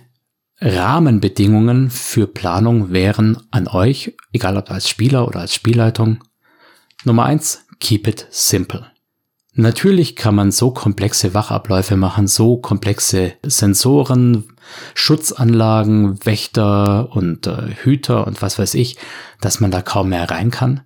[0.62, 6.24] Rahmenbedingungen für Planung wären an euch, egal ob als Spieler oder als Spielleitung.
[7.04, 8.86] Nummer eins, keep it simple.
[9.54, 14.56] Natürlich kann man so komplexe Wachabläufe machen, so komplexe Sensoren,
[14.94, 18.98] Schutzanlagen, Wächter und äh, Hüter und was weiß ich,
[19.40, 20.82] dass man da kaum mehr rein kann.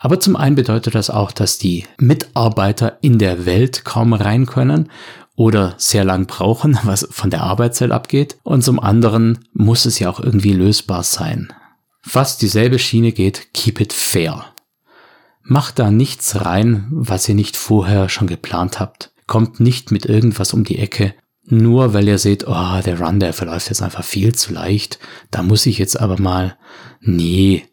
[0.00, 4.90] Aber zum einen bedeutet das auch, dass die Mitarbeiter in der Welt kaum rein können
[5.34, 8.36] oder sehr lang brauchen, was von der Arbeitszeit abgeht.
[8.42, 11.52] Und zum anderen muss es ja auch irgendwie lösbar sein.
[12.02, 14.46] Fast dieselbe Schiene geht, keep it fair.
[15.44, 19.12] Macht da nichts rein, was ihr nicht vorher schon geplant habt.
[19.26, 21.14] Kommt nicht mit irgendwas um die Ecke,
[21.44, 24.98] nur weil ihr seht, oh, der Run, der verläuft jetzt einfach viel zu leicht.
[25.30, 26.56] Da muss ich jetzt aber mal,
[27.00, 27.64] nee,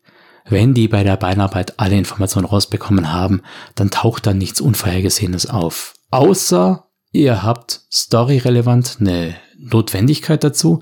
[0.45, 3.41] wenn die bei der Beinarbeit alle Informationen rausbekommen haben,
[3.75, 5.93] dann taucht da nichts Unvorhergesehenes auf.
[6.09, 10.81] Außer ihr habt storyrelevant eine Notwendigkeit dazu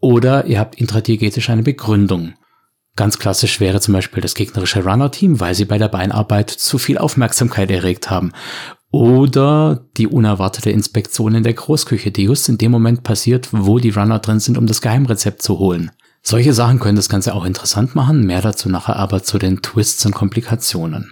[0.00, 2.34] oder ihr habt intradiegetisch eine Begründung.
[2.96, 6.96] Ganz klassisch wäre zum Beispiel das gegnerische Runner-Team, weil sie bei der Beinarbeit zu viel
[6.96, 8.32] Aufmerksamkeit erregt haben.
[8.92, 13.90] Oder die unerwartete Inspektion in der Großküche, die just in dem Moment passiert, wo die
[13.90, 15.90] Runner drin sind, um das Geheimrezept zu holen.
[16.22, 20.06] Solche Sachen können das Ganze auch interessant machen, mehr dazu nachher aber zu den Twists
[20.06, 21.10] und Komplikationen.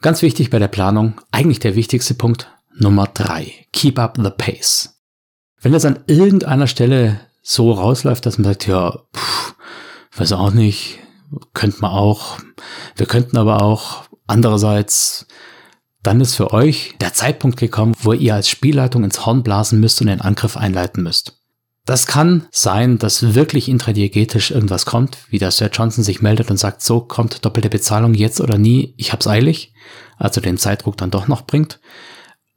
[0.00, 3.66] Ganz wichtig bei der Planung, eigentlich der wichtigste Punkt, Nummer drei.
[3.72, 5.00] Keep up the pace.
[5.60, 9.54] Wenn es an irgendeiner Stelle so rausläuft, dass man sagt, ja, pff,
[10.16, 10.98] weiß auch nicht,
[11.54, 12.38] könnte man auch,
[12.96, 15.26] wir könnten aber auch, andererseits,
[16.02, 20.00] dann ist für euch der Zeitpunkt gekommen, wo ihr als Spielleitung ins Horn blasen müsst
[20.00, 21.40] und den Angriff einleiten müsst.
[21.84, 26.56] Das kann sein, dass wirklich intradiegetisch irgendwas kommt, wie der Sir Johnson sich meldet und
[26.56, 29.72] sagt, so kommt doppelte Bezahlung jetzt oder nie, ich hab's eilig,
[30.16, 31.78] also den Zeitdruck dann doch noch bringt.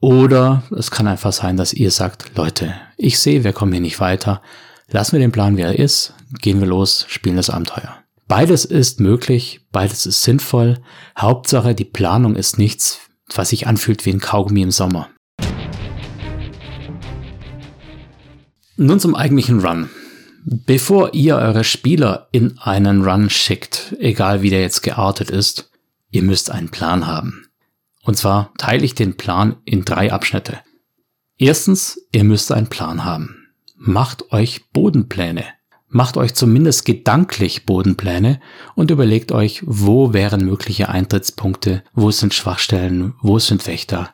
[0.02, 4.00] Oder es kann einfach sein, dass ihr sagt, Leute, ich sehe, wir kommen hier nicht
[4.00, 4.42] weiter.
[4.90, 7.98] Lassen wir den Plan, wie er ist, gehen wir los, spielen das Abenteuer.
[8.28, 10.78] Beides ist möglich, beides ist sinnvoll.
[11.18, 13.00] Hauptsache, die Planung ist nichts,
[13.34, 15.10] was sich anfühlt wie ein Kaugummi im Sommer.
[18.78, 19.90] Nun zum eigentlichen Run.
[20.46, 25.70] Bevor ihr eure Spieler in einen Run schickt, egal wie der jetzt geartet ist,
[26.10, 27.49] ihr müsst einen Plan haben.
[28.10, 30.62] Und zwar teile ich den Plan in drei Abschnitte.
[31.38, 33.50] Erstens, ihr müsst einen Plan haben.
[33.78, 35.44] Macht euch Bodenpläne.
[35.90, 38.42] Macht euch zumindest gedanklich Bodenpläne
[38.74, 44.10] und überlegt euch, wo wären mögliche Eintrittspunkte, wo sind Schwachstellen, wo sind Wächter.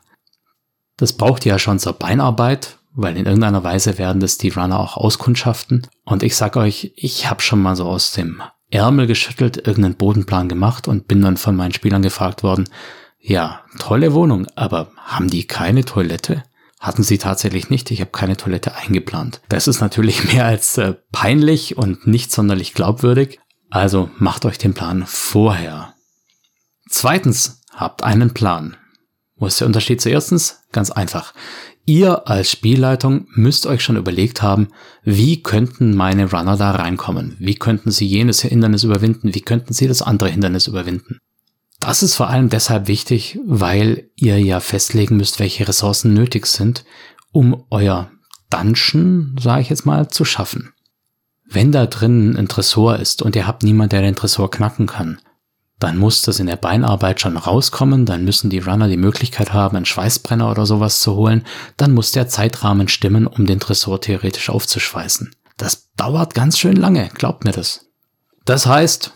[0.97, 4.77] Das braucht ihr ja schon zur Beinarbeit, weil in irgendeiner Weise werden das die Runner
[4.77, 5.87] auch auskundschaften.
[6.03, 10.49] Und ich sag euch, ich habe schon mal so aus dem Ärmel geschüttelt, irgendeinen Bodenplan
[10.49, 12.67] gemacht und bin dann von meinen Spielern gefragt worden,
[13.27, 16.43] ja, tolle Wohnung, aber haben die keine Toilette?
[16.79, 17.89] Hatten sie tatsächlich nicht.
[17.89, 19.41] Ich habe keine Toilette eingeplant.
[19.49, 23.39] Das ist natürlich mehr als äh, peinlich und nicht sonderlich glaubwürdig.
[23.71, 25.95] Also macht euch den Plan vorher.
[26.87, 28.77] Zweitens, habt einen Plan.
[29.37, 30.59] Wo ist der Unterschied zu erstens?
[30.71, 31.33] Ganz einfach.
[31.87, 34.67] Ihr als Spielleitung müsst euch schon überlegt haben,
[35.03, 37.37] wie könnten meine Runner da reinkommen?
[37.39, 39.33] Wie könnten sie jenes Hindernis überwinden?
[39.33, 41.19] Wie könnten sie das andere Hindernis überwinden?
[41.85, 46.83] Das ist vor allem deshalb wichtig, weil ihr ja festlegen müsst, welche Ressourcen nötig sind,
[47.31, 48.09] um euer
[48.49, 50.73] Dungeon, sage ich jetzt mal, zu schaffen.
[51.47, 55.19] Wenn da drin ein Tresor ist und ihr habt niemand, der den Tresor knacken kann,
[55.77, 59.77] dann muss das in der Beinarbeit schon rauskommen, dann müssen die Runner die Möglichkeit haben,
[59.77, 61.45] einen Schweißbrenner oder sowas zu holen,
[61.77, 65.35] dann muss der Zeitrahmen stimmen, um den Tresor theoretisch aufzuschweißen.
[65.57, 67.85] Das dauert ganz schön lange, glaubt mir das.
[68.43, 69.13] Das heißt,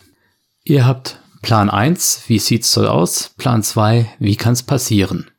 [0.65, 3.31] ihr habt Plan 1, wie sieht's so aus?
[3.37, 5.31] Plan 2, wie kann's passieren?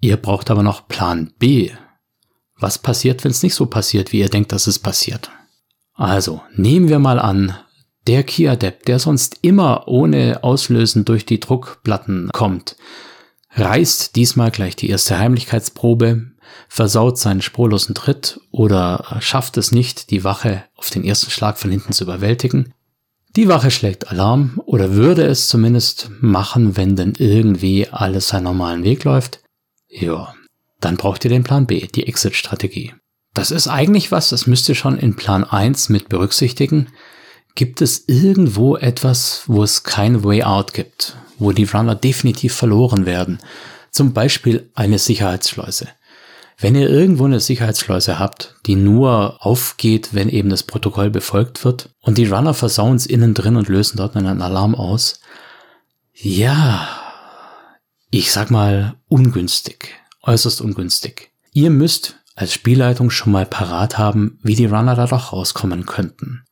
[0.00, 1.70] Ihr braucht aber noch Plan B.
[2.56, 5.30] Was passiert, wenn es nicht so passiert, wie ihr denkt, dass es passiert?
[5.94, 7.56] Also, nehmen wir mal an,
[8.06, 12.76] der Key-Adept, der sonst immer ohne Auslösen durch die Druckplatten kommt,
[13.52, 16.32] reißt diesmal gleich die erste Heimlichkeitsprobe,
[16.68, 21.70] versaut seinen spurlosen Tritt oder schafft es nicht, die Wache auf den ersten Schlag von
[21.70, 22.74] hinten zu überwältigen.
[23.36, 28.84] Die Wache schlägt Alarm oder würde es zumindest machen, wenn denn irgendwie alles seinen normalen
[28.84, 29.40] Weg läuft.
[29.88, 30.34] Ja,
[30.80, 32.94] dann braucht ihr den Plan B, die Exit-Strategie.
[33.32, 36.88] Das ist eigentlich was, das müsst ihr schon in Plan 1 mit berücksichtigen.
[37.56, 43.04] Gibt es irgendwo etwas, wo es kein Way Out gibt, wo die Runner definitiv verloren
[43.04, 43.40] werden?
[43.90, 45.88] Zum Beispiel eine Sicherheitsschleuse.
[46.58, 51.90] Wenn ihr irgendwo eine Sicherheitsschleuse habt, die nur aufgeht, wenn eben das Protokoll befolgt wird
[52.00, 55.20] und die Runner versauen es innen drin und lösen dort einen Alarm aus,
[56.12, 56.88] ja,
[58.10, 59.88] ich sag mal ungünstig,
[60.22, 61.32] äußerst ungünstig.
[61.52, 66.44] Ihr müsst als Spielleitung schon mal parat haben, wie die Runner da doch rauskommen könnten.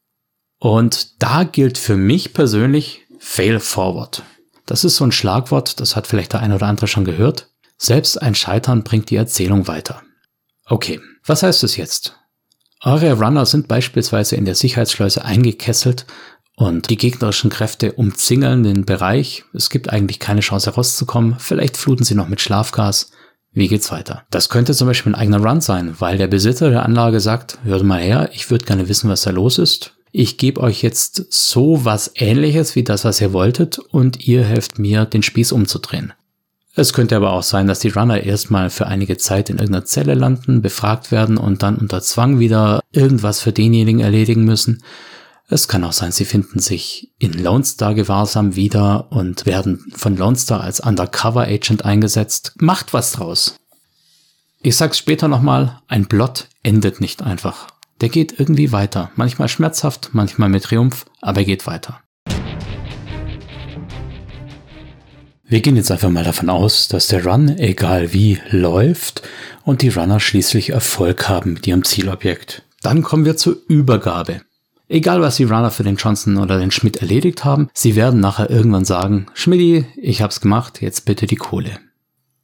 [0.58, 4.22] Und da gilt für mich persönlich Fail Forward.
[4.66, 7.51] Das ist so ein Schlagwort, das hat vielleicht der eine oder andere schon gehört.
[7.82, 10.02] Selbst ein Scheitern bringt die Erzählung weiter.
[10.66, 12.16] Okay, was heißt es jetzt?
[12.80, 16.06] Eure Runner sind beispielsweise in der Sicherheitsschleuse eingekesselt
[16.54, 19.42] und die gegnerischen Kräfte umzingeln den Bereich.
[19.52, 21.40] Es gibt eigentlich keine Chance herauszukommen.
[21.40, 23.10] Vielleicht fluten sie noch mit Schlafgas.
[23.50, 24.22] Wie geht's weiter?
[24.30, 27.82] Das könnte zum Beispiel ein eigener Run sein, weil der Besitzer der Anlage sagt, hört
[27.82, 31.86] mal her, ich würde gerne wissen, was da los ist ich gebe euch jetzt so
[31.86, 36.12] was ähnliches wie das, was ihr wolltet und ihr helft mir, den Spieß umzudrehen.
[36.74, 40.14] Es könnte aber auch sein, dass die Runner erstmal für einige Zeit in irgendeiner Zelle
[40.14, 44.82] landen, befragt werden und dann unter Zwang wieder irgendwas für denjenigen erledigen müssen.
[45.48, 50.16] Es kann auch sein, sie finden sich in Lone Star Gewahrsam wieder und werden von
[50.16, 52.54] Lone Star als Undercover Agent eingesetzt.
[52.56, 53.56] Macht was draus.
[54.62, 57.66] Ich sag's später nochmal, ein Plot endet nicht einfach
[58.02, 59.10] der geht irgendwie weiter.
[59.14, 62.01] Manchmal schmerzhaft, manchmal mit Triumph, aber er geht weiter.
[65.52, 69.20] Wir gehen jetzt einfach mal davon aus, dass der Run, egal wie, läuft
[69.64, 72.62] und die Runner schließlich Erfolg haben mit ihrem Zielobjekt.
[72.80, 74.40] Dann kommen wir zur Übergabe.
[74.88, 78.48] Egal was die Runner für den Johnson oder den Schmidt erledigt haben, sie werden nachher
[78.48, 81.80] irgendwann sagen, Schmidti, ich hab's gemacht, jetzt bitte die Kohle.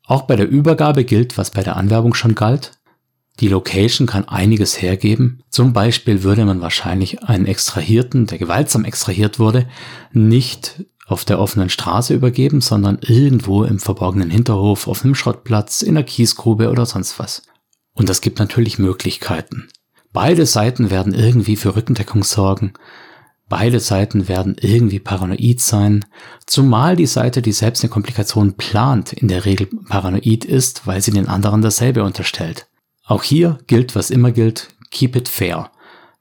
[0.05, 2.73] Auch bei der Übergabe gilt, was bei der Anwerbung schon galt,
[3.41, 5.43] die Location kann einiges hergeben.
[5.49, 9.67] Zum Beispiel würde man wahrscheinlich einen Extrahierten, der gewaltsam extrahiert wurde,
[10.13, 15.95] nicht auf der offenen Straße übergeben, sondern irgendwo im verborgenen Hinterhof, auf einem Schrottplatz, in
[15.95, 17.43] der Kiesgrube oder sonst was.
[17.95, 19.69] Und das gibt natürlich Möglichkeiten.
[20.13, 22.75] Beide Seiten werden irgendwie für Rückendeckung sorgen.
[23.49, 26.05] Beide Seiten werden irgendwie paranoid sein,
[26.47, 31.13] zumal die Seite, die selbst eine Komplikation plant, in der Regel paranoid ist, weil sie
[31.13, 32.67] den anderen dasselbe unterstellt.
[33.07, 35.71] Auch hier gilt, was immer gilt, keep it fair.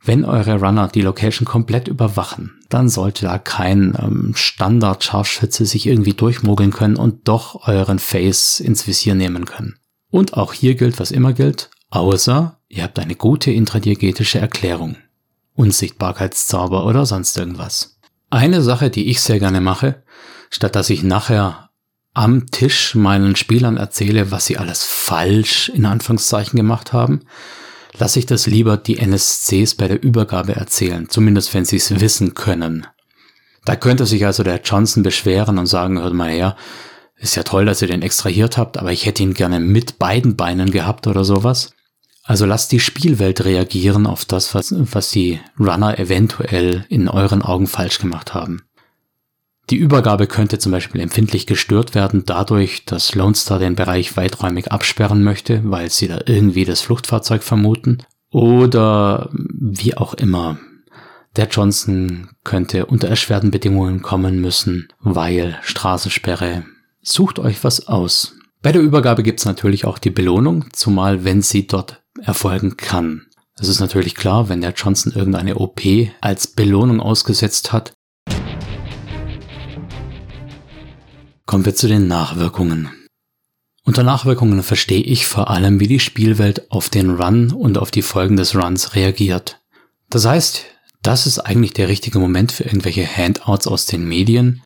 [0.07, 6.13] Wenn eure Runner die Location komplett überwachen, dann sollte da kein ähm, Standard-Scharfschütze sich irgendwie
[6.13, 9.75] durchmogeln können und doch euren Face ins Visier nehmen können.
[10.09, 14.95] Und auch hier gilt, was immer gilt, außer ihr habt eine gute intradiegetische Erklärung.
[15.55, 17.99] Unsichtbarkeitszauber oder sonst irgendwas.
[18.29, 20.03] Eine Sache, die ich sehr gerne mache,
[20.49, 21.69] statt dass ich nachher
[22.13, 27.23] am Tisch meinen Spielern erzähle, was sie alles falsch in Anführungszeichen gemacht haben,
[27.99, 32.33] lasse ich das lieber die NSCs bei der Übergabe erzählen, zumindest wenn sie es wissen
[32.33, 32.87] können.
[33.65, 36.55] Da könnte sich also der Johnson beschweren und sagen, hört mal her,
[37.17, 40.35] ist ja toll, dass ihr den extrahiert habt, aber ich hätte ihn gerne mit beiden
[40.35, 41.71] Beinen gehabt oder sowas.
[42.23, 47.67] Also lasst die Spielwelt reagieren auf das, was, was die Runner eventuell in euren Augen
[47.67, 48.66] falsch gemacht haben.
[49.69, 54.71] Die Übergabe könnte zum Beispiel empfindlich gestört werden dadurch, dass Lone Star den Bereich weiträumig
[54.71, 57.97] absperren möchte, weil sie da irgendwie das Fluchtfahrzeug vermuten.
[58.31, 60.57] Oder wie auch immer.
[61.35, 66.63] Der Johnson könnte unter erschwerten Bedingungen kommen müssen, weil Straßensperre.
[67.01, 68.35] Sucht euch was aus.
[68.61, 73.27] Bei der Übergabe gibt's natürlich auch die Belohnung, zumal wenn sie dort erfolgen kann.
[73.59, 75.81] Es ist natürlich klar, wenn der Johnson irgendeine OP
[76.21, 77.93] als Belohnung ausgesetzt hat,
[81.47, 82.89] Kommen wir zu den Nachwirkungen.
[83.85, 88.01] Unter Nachwirkungen verstehe ich vor allem, wie die Spielwelt auf den Run und auf die
[88.01, 89.61] Folgen des Runs reagiert.
[90.09, 90.65] Das heißt,
[91.01, 94.61] das ist eigentlich der richtige Moment für irgendwelche Handouts aus den Medien.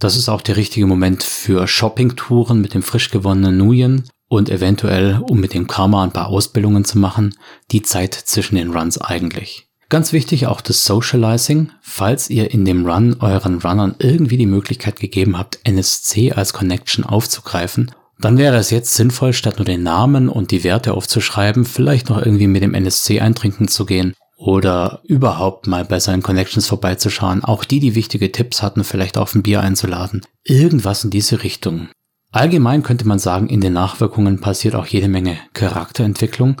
[0.00, 5.20] Das ist auch der richtige Moment für Shoppingtouren mit dem frisch gewonnenen Nuyen und eventuell,
[5.22, 7.36] um mit dem Karma ein paar Ausbildungen zu machen,
[7.70, 9.68] die Zeit zwischen den Runs eigentlich.
[9.94, 11.70] Ganz wichtig auch das Socializing.
[11.80, 17.04] Falls ihr in dem Run euren Runnern irgendwie die Möglichkeit gegeben habt, NSC als Connection
[17.04, 22.08] aufzugreifen, dann wäre es jetzt sinnvoll, statt nur den Namen und die Werte aufzuschreiben, vielleicht
[22.08, 27.44] noch irgendwie mit dem NSC eintrinken zu gehen oder überhaupt mal bei seinen Connections vorbeizuschauen.
[27.44, 30.22] Auch die, die wichtige Tipps hatten, vielleicht auf ein Bier einzuladen.
[30.42, 31.88] Irgendwas in diese Richtung.
[32.32, 36.56] Allgemein könnte man sagen, in den Nachwirkungen passiert auch jede Menge Charakterentwicklung.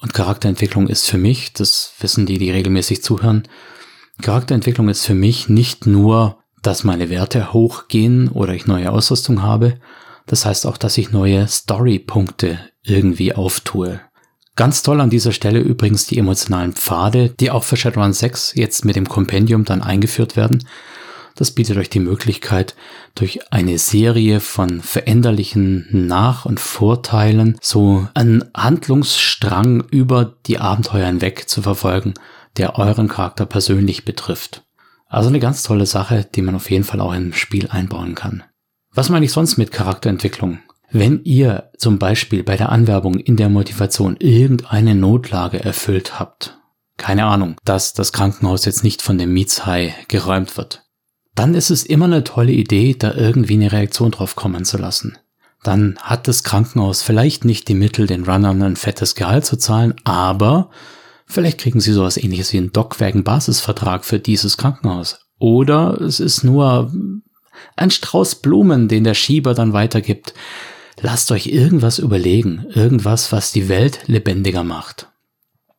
[0.00, 3.46] Und Charakterentwicklung ist für mich, das wissen die, die regelmäßig zuhören,
[4.22, 9.78] Charakterentwicklung ist für mich nicht nur, dass meine Werte hochgehen oder ich neue Ausrüstung habe.
[10.26, 14.00] Das heißt auch, dass ich neue Story-Punkte irgendwie auftue.
[14.56, 18.84] Ganz toll an dieser Stelle übrigens die emotionalen Pfade, die auch für Shadowrun 6 jetzt
[18.84, 20.66] mit dem Kompendium dann eingeführt werden.
[21.40, 22.74] Das bietet euch die Möglichkeit,
[23.14, 31.48] durch eine Serie von veränderlichen Nach- und Vorteilen so einen Handlungsstrang über die Abenteuer hinweg
[31.48, 32.12] zu verfolgen,
[32.58, 34.64] der euren Charakter persönlich betrifft.
[35.06, 38.42] Also eine ganz tolle Sache, die man auf jeden Fall auch im Spiel einbauen kann.
[38.92, 40.58] Was meine ich sonst mit Charakterentwicklung?
[40.90, 46.58] Wenn ihr zum Beispiel bei der Anwerbung in der Motivation irgendeine Notlage erfüllt habt,
[46.98, 50.84] keine Ahnung, dass das Krankenhaus jetzt nicht von dem Mietshai geräumt wird,
[51.34, 55.18] dann ist es immer eine tolle Idee, da irgendwie eine Reaktion drauf kommen zu lassen.
[55.62, 59.94] Dann hat das Krankenhaus vielleicht nicht die Mittel, den Runnern ein fettes Gehalt zu zahlen,
[60.04, 60.70] aber
[61.26, 65.20] vielleicht kriegen sie sowas ähnliches wie einen Dockwagen-Basisvertrag für dieses Krankenhaus.
[65.38, 66.92] Oder es ist nur
[67.76, 70.34] ein Strauß Blumen, den der Schieber dann weitergibt.
[71.00, 75.08] Lasst euch irgendwas überlegen, irgendwas, was die Welt lebendiger macht.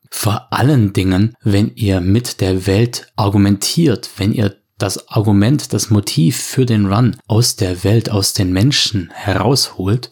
[0.09, 6.37] Vor allen Dingen, wenn ihr mit der Welt argumentiert, wenn ihr das Argument, das Motiv
[6.41, 10.11] für den Run aus der Welt, aus den Menschen herausholt,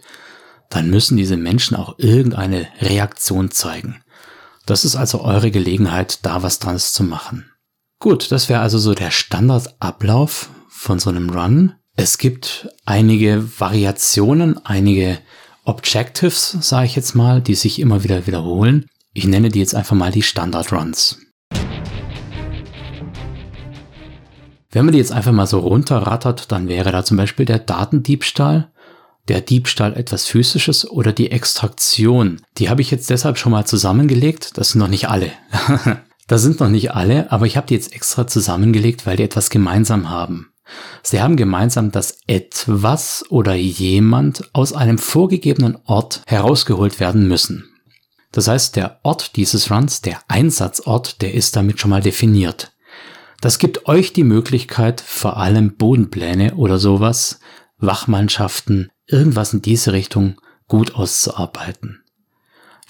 [0.70, 4.02] dann müssen diese Menschen auch irgendeine Reaktion zeigen.
[4.66, 7.50] Das ist also eure Gelegenheit, da was dran zu machen.
[8.00, 11.74] Gut, das wäre also so der Standardablauf von so einem Run.
[11.96, 15.18] Es gibt einige Variationen, einige
[15.66, 18.86] Objectives, sage ich jetzt mal, die sich immer wieder wiederholen.
[19.14, 21.20] Ich nenne die jetzt einfach mal die Standard Runs.
[24.72, 28.72] Wenn man die jetzt einfach mal so runterrattert, dann wäre da zum Beispiel der Datendiebstahl,
[29.28, 32.42] der Diebstahl etwas Physisches oder die Extraktion.
[32.58, 34.58] Die habe ich jetzt deshalb schon mal zusammengelegt.
[34.58, 35.32] Das sind noch nicht alle.
[36.28, 39.50] das sind noch nicht alle, aber ich habe die jetzt extra zusammengelegt, weil die etwas
[39.50, 40.52] gemeinsam haben.
[41.02, 47.70] Sie haben gemeinsam, dass etwas oder jemand aus einem vorgegebenen Ort herausgeholt werden müssen.
[48.32, 52.72] Das heißt, der Ort dieses Runs, der Einsatzort, der ist damit schon mal definiert.
[53.42, 57.40] Das gibt euch die Möglichkeit, vor allem Bodenpläne oder sowas,
[57.78, 60.36] Wachmannschaften, irgendwas in diese Richtung
[60.68, 62.04] gut auszuarbeiten.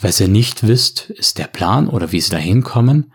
[0.01, 3.13] Was ihr nicht wisst, ist der Plan oder wie sie da hinkommen.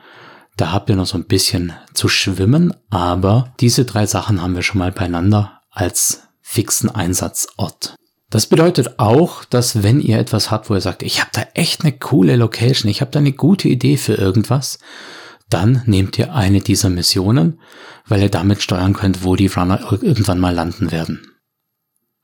[0.56, 4.62] Da habt ihr noch so ein bisschen zu schwimmen, aber diese drei Sachen haben wir
[4.62, 7.96] schon mal beieinander als fixen Einsatzort.
[8.30, 11.82] Das bedeutet auch, dass wenn ihr etwas habt, wo ihr sagt, ich habe da echt
[11.82, 14.78] eine coole Location, ich habe da eine gute Idee für irgendwas,
[15.48, 17.60] dann nehmt ihr eine dieser Missionen,
[18.06, 21.26] weil ihr damit steuern könnt, wo die Runner irgendwann mal landen werden.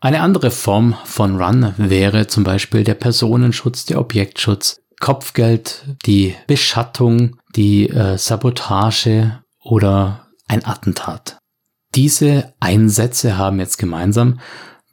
[0.01, 7.37] Eine andere Form von Run wäre zum Beispiel der Personenschutz, der Objektschutz, Kopfgeld, die Beschattung,
[7.55, 11.39] die äh, Sabotage oder ein Attentat.
[11.95, 14.41] Diese Einsätze haben jetzt gemeinsam,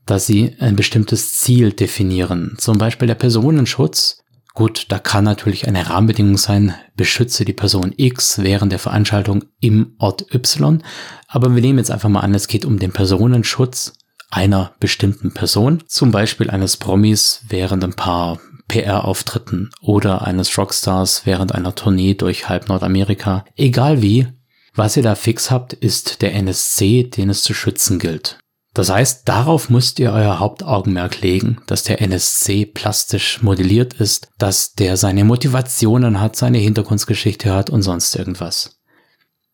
[0.05, 2.55] dass sie ein bestimmtes Ziel definieren.
[2.57, 4.23] Zum Beispiel der Personenschutz.
[4.57, 9.93] Gut, da kann natürlich eine Rahmenbedingung sein, beschütze die Person X während der Veranstaltung im
[9.99, 10.81] Ort Y.
[11.27, 13.93] Aber wir nehmen jetzt einfach mal an, es geht um den Personenschutz
[14.31, 21.53] einer bestimmten Person, zum Beispiel eines Promis während ein paar PR-Auftritten oder eines Rockstars während
[21.53, 23.45] einer Tournee durch halb Nordamerika.
[23.57, 24.25] Egal wie,
[24.73, 28.39] was ihr da fix habt, ist der NSC, den es zu schützen gilt.
[28.77, 34.73] Das heißt, darauf müsst ihr euer Hauptaugenmerk legen, dass der NSC plastisch modelliert ist, dass
[34.73, 38.79] der seine Motivationen hat, seine Hintergrundgeschichte hat und sonst irgendwas.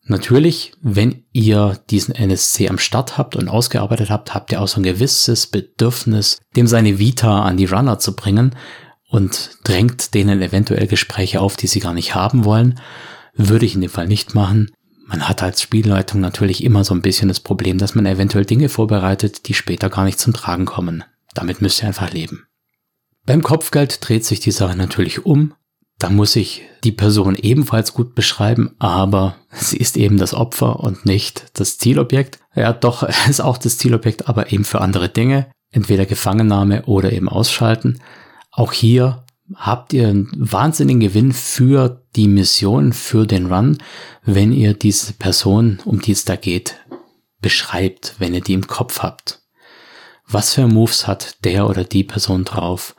[0.02, 4.78] Natürlich, wenn ihr diesen NSC am Start habt und ausgearbeitet habt, habt ihr auch so
[4.78, 8.54] ein gewisses Bedürfnis, dem seine Vita an die Runner zu bringen
[9.08, 12.78] und drängt denen eventuell Gespräche auf, die sie gar nicht haben wollen.
[13.32, 14.70] Würde ich in dem Fall nicht machen.
[15.06, 18.68] Man hat als Spielleitung natürlich immer so ein bisschen das Problem, dass man eventuell Dinge
[18.68, 21.04] vorbereitet, die später gar nicht zum Tragen kommen.
[21.34, 22.46] Damit müsst ihr einfach leben.
[23.26, 25.54] Beim Kopfgeld dreht sich die Sache natürlich um.
[25.98, 31.06] Da muss ich die Person ebenfalls gut beschreiben, aber sie ist eben das Opfer und
[31.06, 32.38] nicht das Zielobjekt.
[32.54, 35.50] Ja, doch, ist auch das Zielobjekt, aber eben für andere Dinge.
[35.70, 38.00] Entweder Gefangennahme oder eben ausschalten.
[38.52, 39.23] Auch hier
[39.54, 43.78] habt ihr einen wahnsinnigen Gewinn für die Mission, für den Run,
[44.24, 46.76] wenn ihr diese Person, um die es da geht,
[47.40, 49.40] beschreibt, wenn ihr die im Kopf habt.
[50.26, 52.94] Was für Moves hat der oder die Person drauf?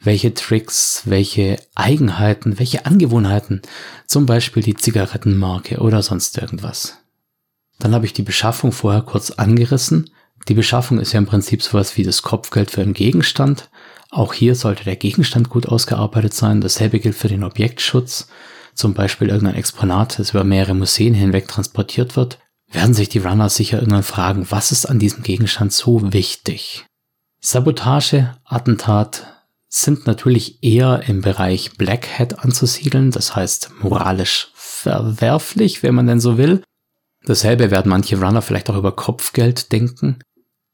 [0.00, 3.60] welche Tricks, welche Eigenheiten, welche Angewohnheiten,
[4.06, 6.98] zum Beispiel die Zigarettenmarke oder sonst irgendwas.
[7.78, 10.10] Dann habe ich die Beschaffung vorher kurz angerissen.
[10.48, 13.68] Die Beschaffung ist ja im Prinzip sowas wie das Kopfgeld für einen Gegenstand.
[14.10, 16.60] Auch hier sollte der Gegenstand gut ausgearbeitet sein.
[16.60, 18.28] Dasselbe gilt für den Objektschutz.
[18.74, 22.38] Zum Beispiel irgendein Exponat, das über mehrere Museen hinweg transportiert wird,
[22.70, 26.86] werden sich die Runner sicher irgendwann fragen, was ist an diesem Gegenstand so wichtig?
[27.40, 29.26] Sabotage, Attentat,
[29.68, 36.20] sind natürlich eher im Bereich Black Hat anzusiedeln, das heißt moralisch verwerflich, wenn man denn
[36.20, 36.62] so will.
[37.24, 40.18] Dasselbe werden manche Runner vielleicht auch über Kopfgeld denken.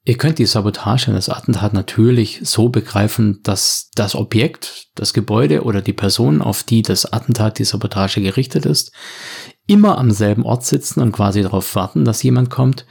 [0.07, 5.63] Ihr könnt die Sabotage und das Attentat natürlich so begreifen, dass das Objekt, das Gebäude
[5.65, 8.93] oder die Person, auf die das Attentat, die Sabotage gerichtet ist,
[9.65, 12.85] immer am selben Ort sitzen und quasi darauf warten, dass jemand kommt.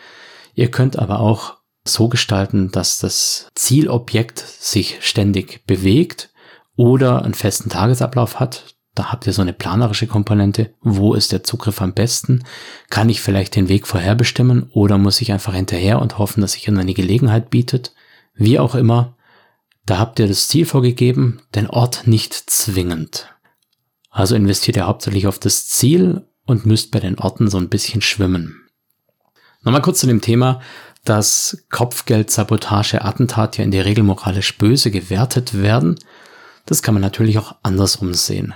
[0.53, 1.55] Ihr könnt aber auch
[1.87, 6.29] so gestalten, dass das Zielobjekt sich ständig bewegt
[6.77, 8.76] oder einen festen Tagesablauf hat.
[8.97, 10.72] Da habt ihr so eine planerische Komponente.
[10.80, 12.44] Wo ist der Zugriff am besten?
[12.88, 16.66] Kann ich vielleicht den Weg vorherbestimmen oder muss ich einfach hinterher und hoffen, dass sich
[16.66, 17.94] eine Gelegenheit bietet?
[18.34, 19.14] Wie auch immer,
[19.84, 23.28] da habt ihr das Ziel vorgegeben, den Ort nicht zwingend.
[24.09, 28.01] Also investiert ihr hauptsächlich auf das Ziel und müsst bei den Orten so ein bisschen
[28.01, 28.66] schwimmen.
[29.62, 30.62] Nochmal kurz zu dem Thema,
[31.05, 35.99] dass Kopfgeld, Sabotage, Attentat ja in der Regel moralisch böse gewertet werden.
[36.64, 38.55] Das kann man natürlich auch andersrum sehen.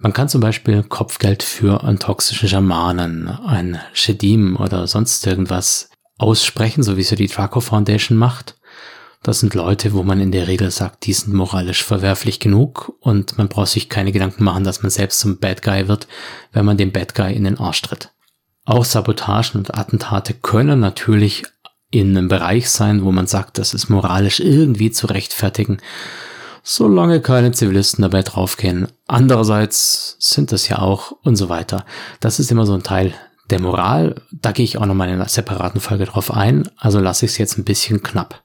[0.00, 6.84] Man kann zum Beispiel Kopfgeld für einen toxischen Schamanen, ein Shedim oder sonst irgendwas aussprechen,
[6.84, 8.56] so wie es ja die Draco Foundation macht.
[9.24, 13.36] Das sind Leute, wo man in der Regel sagt, die sind moralisch verwerflich genug und
[13.38, 16.06] man braucht sich keine Gedanken machen, dass man selbst zum Bad Guy wird,
[16.52, 18.12] wenn man dem Bad Guy in den Arsch tritt.
[18.64, 21.42] Auch Sabotagen und Attentate können natürlich
[21.90, 25.78] in einem Bereich sein, wo man sagt, das ist moralisch irgendwie zu rechtfertigen,
[26.62, 28.88] solange keine Zivilisten dabei draufgehen.
[29.06, 31.84] Andererseits sind das ja auch und so weiter.
[32.20, 33.14] Das ist immer so ein Teil
[33.50, 34.22] der Moral.
[34.32, 37.38] Da gehe ich auch nochmal in einer separaten Folge drauf ein, also lasse ich es
[37.38, 38.42] jetzt ein bisschen knapp.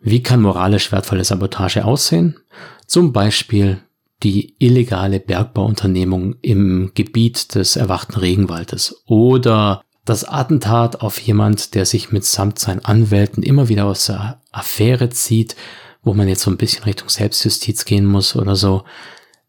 [0.00, 2.38] Wie kann moralisch wertvolle Sabotage aussehen?
[2.86, 3.82] Zum Beispiel
[4.22, 12.10] die illegale Bergbauunternehmung im Gebiet des erwachten Regenwaldes oder das Attentat auf jemand, der sich
[12.10, 15.56] mitsamt seinen Anwälten immer wieder aus der Affäre zieht,
[16.02, 18.84] wo man jetzt so ein bisschen Richtung Selbstjustiz gehen muss oder so,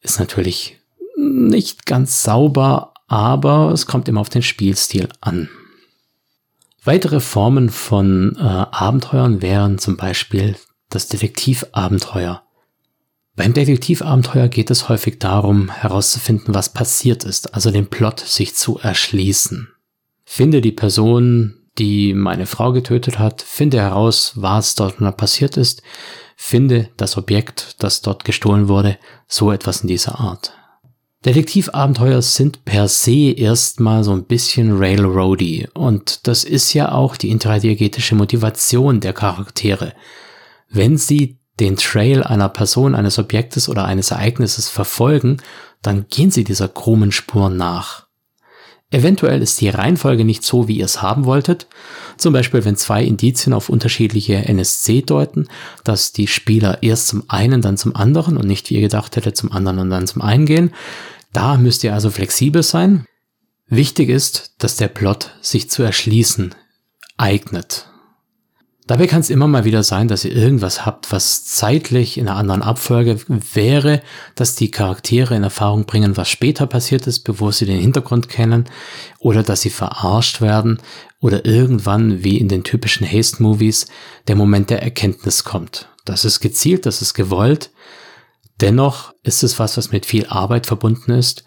[0.02, 0.78] ist natürlich
[1.18, 5.50] nicht ganz sauber, aber es kommt immer auf den Spielstil an.
[6.84, 10.56] Weitere Formen von äh, Abenteuern wären zum Beispiel
[10.90, 12.44] das Detektivabenteuer.
[13.36, 18.80] Beim Detektivabenteuer geht es häufig darum, herauszufinden, was passiert ist, also den Plot sich zu
[18.80, 19.70] erschließen
[20.32, 25.84] finde die Person, die meine Frau getötet hat, finde heraus, was dort passiert ist,
[26.44, 30.54] finde das Objekt, das dort gestohlen wurde, so etwas in dieser Art.
[31.24, 37.30] Detektivabenteuer sind per se erstmal so ein bisschen Railroady und das ist ja auch die
[37.30, 39.94] intradiegetische Motivation der Charaktere.
[40.68, 45.38] Wenn sie den Trail einer Person, eines Objektes oder eines Ereignisses verfolgen,
[45.84, 48.08] dann gehen sie dieser krummen Spur nach.
[48.90, 51.68] Eventuell ist die Reihenfolge nicht so, wie ihr es haben wolltet.
[52.22, 55.48] Zum Beispiel, wenn zwei Indizien auf unterschiedliche NSC deuten,
[55.84, 59.36] dass die Spieler erst zum einen, dann zum anderen und nicht wie ihr gedacht hättet,
[59.36, 60.70] zum anderen und dann zum einen gehen.
[61.34, 63.06] Da müsst ihr also flexibel sein.
[63.66, 66.54] Wichtig ist, dass der Plot sich zu erschließen
[67.18, 67.91] eignet.
[68.92, 72.36] Dabei kann es immer mal wieder sein, dass ihr irgendwas habt, was zeitlich in einer
[72.36, 73.22] anderen Abfolge
[73.54, 74.02] wäre,
[74.36, 78.66] dass die Charaktere in Erfahrung bringen, was später passiert ist, bevor sie den Hintergrund kennen,
[79.18, 80.82] oder dass sie verarscht werden,
[81.22, 83.88] oder irgendwann, wie in den typischen Haste-Movies,
[84.28, 85.88] der Moment der Erkenntnis kommt.
[86.04, 87.72] Das ist gezielt, das ist gewollt.
[88.60, 91.46] Dennoch ist es was, was mit viel Arbeit verbunden ist,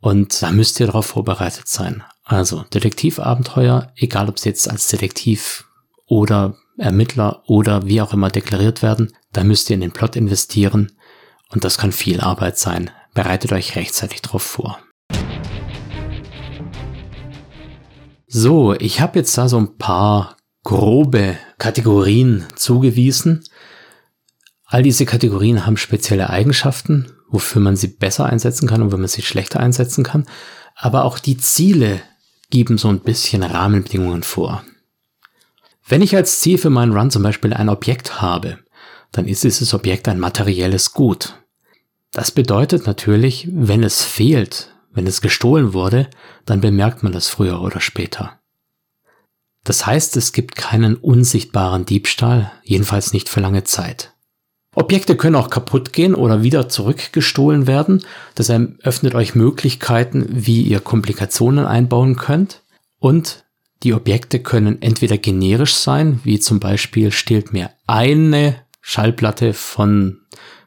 [0.00, 2.02] und da müsst ihr darauf vorbereitet sein.
[2.24, 5.66] Also Detektivabenteuer, egal ob sie jetzt als Detektiv
[6.06, 10.92] oder Ermittler oder wie auch immer deklariert werden, da müsst ihr in den Plot investieren
[11.50, 12.90] und das kann viel Arbeit sein.
[13.14, 14.78] Bereitet euch rechtzeitig drauf vor.
[18.26, 23.44] So, ich habe jetzt da so ein paar grobe Kategorien zugewiesen.
[24.64, 29.08] All diese Kategorien haben spezielle Eigenschaften, wofür man sie besser einsetzen kann und wo man
[29.08, 30.26] sie schlechter einsetzen kann.
[30.74, 32.00] Aber auch die Ziele
[32.48, 34.64] geben so ein bisschen Rahmenbedingungen vor.
[35.92, 38.56] Wenn ich als Ziel für meinen Run zum Beispiel ein Objekt habe,
[39.10, 41.34] dann ist dieses Objekt ein materielles Gut.
[42.12, 46.08] Das bedeutet natürlich, wenn es fehlt, wenn es gestohlen wurde,
[46.46, 48.40] dann bemerkt man das früher oder später.
[49.64, 54.14] Das heißt, es gibt keinen unsichtbaren Diebstahl, jedenfalls nicht für lange Zeit.
[54.74, 58.02] Objekte können auch kaputt gehen oder wieder zurückgestohlen werden.
[58.34, 62.62] Das eröffnet euch Möglichkeiten, wie ihr Komplikationen einbauen könnt.
[62.98, 63.44] Und
[63.82, 70.20] die Objekte können entweder generisch sein, wie zum Beispiel stehlt mir eine Schallplatte von,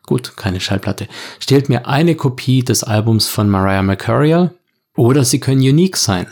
[0.06, 1.08] gut, keine Schallplatte,
[1.40, 4.54] stehlt mir eine Kopie des Albums von Mariah Mercurial,
[4.96, 6.28] oder sie können unique sein,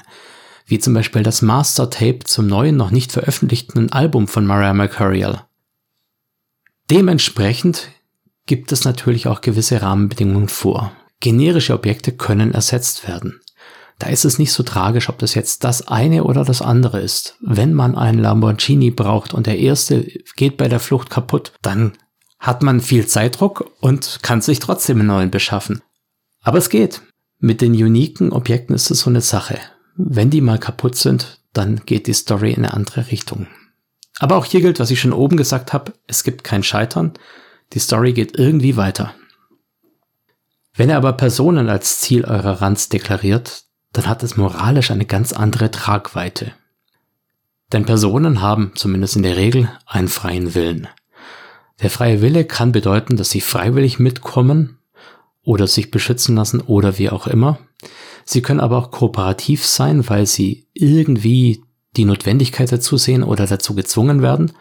[0.66, 5.46] wie zum Beispiel das Master Tape zum neuen, noch nicht veröffentlichten Album von Mariah Mercurial.
[6.90, 7.90] Dementsprechend
[8.46, 10.92] gibt es natürlich auch gewisse Rahmenbedingungen vor.
[11.22, 13.43] Generische Objekte können ersetzt werden
[14.00, 17.38] da ist es nicht so tragisch, ob das jetzt das eine oder das andere ist.
[17.42, 21.94] Wenn man einen Lamborghini braucht und der erste geht bei der Flucht kaputt, dann
[22.40, 25.82] hat man viel Zeitdruck und kann sich trotzdem einen neuen beschaffen.
[26.42, 27.02] Aber es geht.
[27.40, 29.60] Mit den uniken Objekten ist es so eine Sache.
[29.96, 33.48] Wenn die mal kaputt sind, dann geht die Story in eine andere Richtung.
[34.20, 37.14] Aber auch hier gilt, was ich schon oben gesagt habe, es gibt kein Scheitern.
[37.74, 39.14] Die Story geht irgendwie weiter.
[40.76, 43.64] Wenn ihr aber Personen als Ziel eurer Runs deklariert,
[43.94, 46.54] dann hat es moralisch eine ganz andere Tragweite.
[47.72, 50.88] Denn Personen haben, zumindest in der Regel, einen freien Willen.
[51.82, 54.80] Der freie Wille kann bedeuten, dass sie freiwillig mitkommen
[55.44, 57.60] oder sich beschützen lassen oder wie auch immer.
[58.26, 61.64] Sie können aber auch kooperativ sein, weil sie irgendwie
[61.96, 64.52] die Notwendigkeit dazu sehen oder dazu gezwungen werden.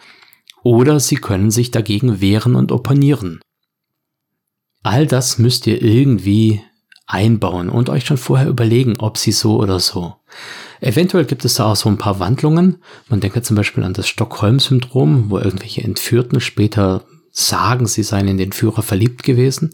[0.63, 3.41] Oder sie können sich dagegen wehren und opponieren.
[4.83, 6.63] All das müsst ihr irgendwie
[7.13, 10.17] einbauen und euch schon vorher überlegen, ob sie so oder so.
[10.81, 12.83] Eventuell gibt es da auch so ein paar Wandlungen.
[13.09, 18.39] Man denke zum Beispiel an das Stockholm-Syndrom, wo irgendwelche Entführten später sagen, sie seien in
[18.39, 19.73] den Führer verliebt gewesen.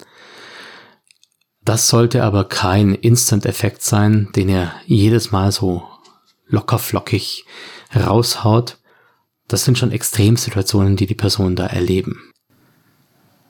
[1.65, 5.83] Das sollte aber kein Instant-Effekt sein, den er jedes Mal so
[6.47, 7.45] lockerflockig
[7.95, 8.79] raushaut.
[9.49, 12.33] Das sind schon Extremsituationen, die die Personen da erleben.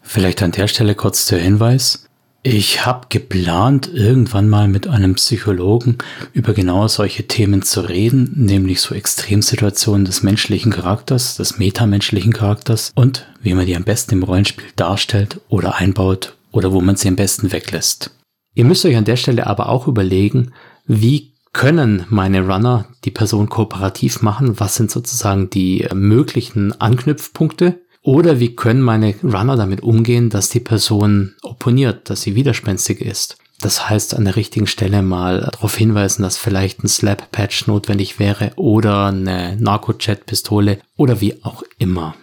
[0.02, 2.07] Vielleicht an der Stelle kurz der Hinweis.
[2.44, 5.98] Ich habe geplant, irgendwann mal mit einem Psychologen
[6.32, 12.92] über genau solche Themen zu reden, nämlich so Extremsituationen des menschlichen Charakters, des metamenschlichen Charakters
[12.94, 17.08] und wie man die am besten im Rollenspiel darstellt oder einbaut oder wo man sie
[17.08, 18.12] am besten weglässt.
[18.54, 20.52] Ihr müsst euch an der Stelle aber auch überlegen,
[20.86, 24.60] wie können meine Runner die Person kooperativ machen?
[24.60, 27.80] Was sind sozusagen die möglichen Anknüpfpunkte?
[28.08, 33.36] Oder wie können meine Runner damit umgehen, dass die Person opponiert, dass sie widerspenstig ist?
[33.60, 38.52] Das heißt, an der richtigen Stelle mal darauf hinweisen, dass vielleicht ein Slap-Patch notwendig wäre
[38.56, 42.14] oder eine Narco-Chat-Pistole oder wie auch immer.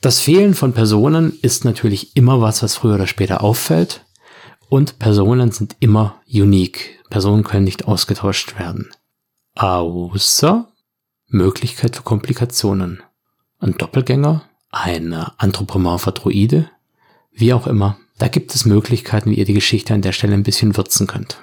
[0.00, 4.06] Das Fehlen von Personen ist natürlich immer was, was früher oder später auffällt.
[4.70, 6.98] Und Personen sind immer unique.
[7.10, 8.88] Personen können nicht ausgetauscht werden.
[9.54, 10.66] Außer
[11.26, 13.02] Möglichkeit für Komplikationen.
[13.58, 16.70] Ein Doppelgänger ein anthropomorpher Droide,
[17.32, 17.98] wie auch immer.
[18.18, 21.40] Da gibt es Möglichkeiten, wie ihr die Geschichte an der Stelle ein bisschen würzen könnt.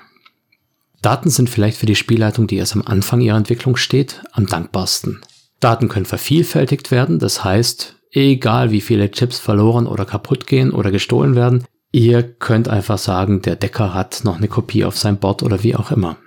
[1.01, 5.21] Daten sind vielleicht für die Spielleitung, die erst am Anfang ihrer Entwicklung steht, am dankbarsten.
[5.59, 10.91] Daten können vervielfältigt werden, das heißt, egal wie viele Chips verloren oder kaputt gehen oder
[10.91, 15.43] gestohlen werden, ihr könnt einfach sagen, der Decker hat noch eine Kopie auf seinem Board
[15.43, 16.17] oder wie auch immer.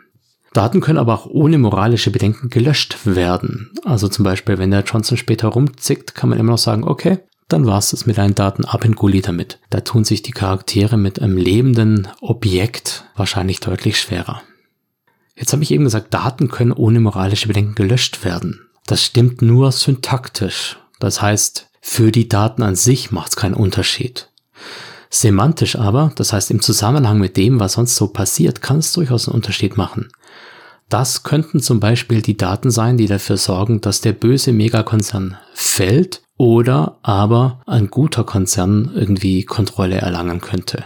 [0.53, 3.71] Daten können aber auch ohne moralische Bedenken gelöscht werden.
[3.85, 7.19] Also zum Beispiel, wenn der Johnson später rumzickt, kann man immer noch sagen, okay,
[7.49, 9.59] dann war es das mit deinen Daten ab in Gully damit.
[9.71, 14.43] Da tun sich die Charaktere mit einem lebenden Objekt wahrscheinlich deutlich schwerer.
[15.35, 18.69] Jetzt habe ich eben gesagt, Daten können ohne moralische Bedenken gelöscht werden.
[18.87, 20.79] Das stimmt nur syntaktisch.
[20.99, 24.31] Das heißt, für die Daten an sich macht es keinen Unterschied.
[25.11, 29.27] Semantisch aber, das heißt im Zusammenhang mit dem, was sonst so passiert, kann es durchaus
[29.27, 30.09] einen Unterschied machen.
[30.89, 36.23] Das könnten zum Beispiel die Daten sein, die dafür sorgen, dass der böse Megakonzern fällt
[36.39, 40.85] oder aber ein guter Konzern irgendwie Kontrolle erlangen könnte.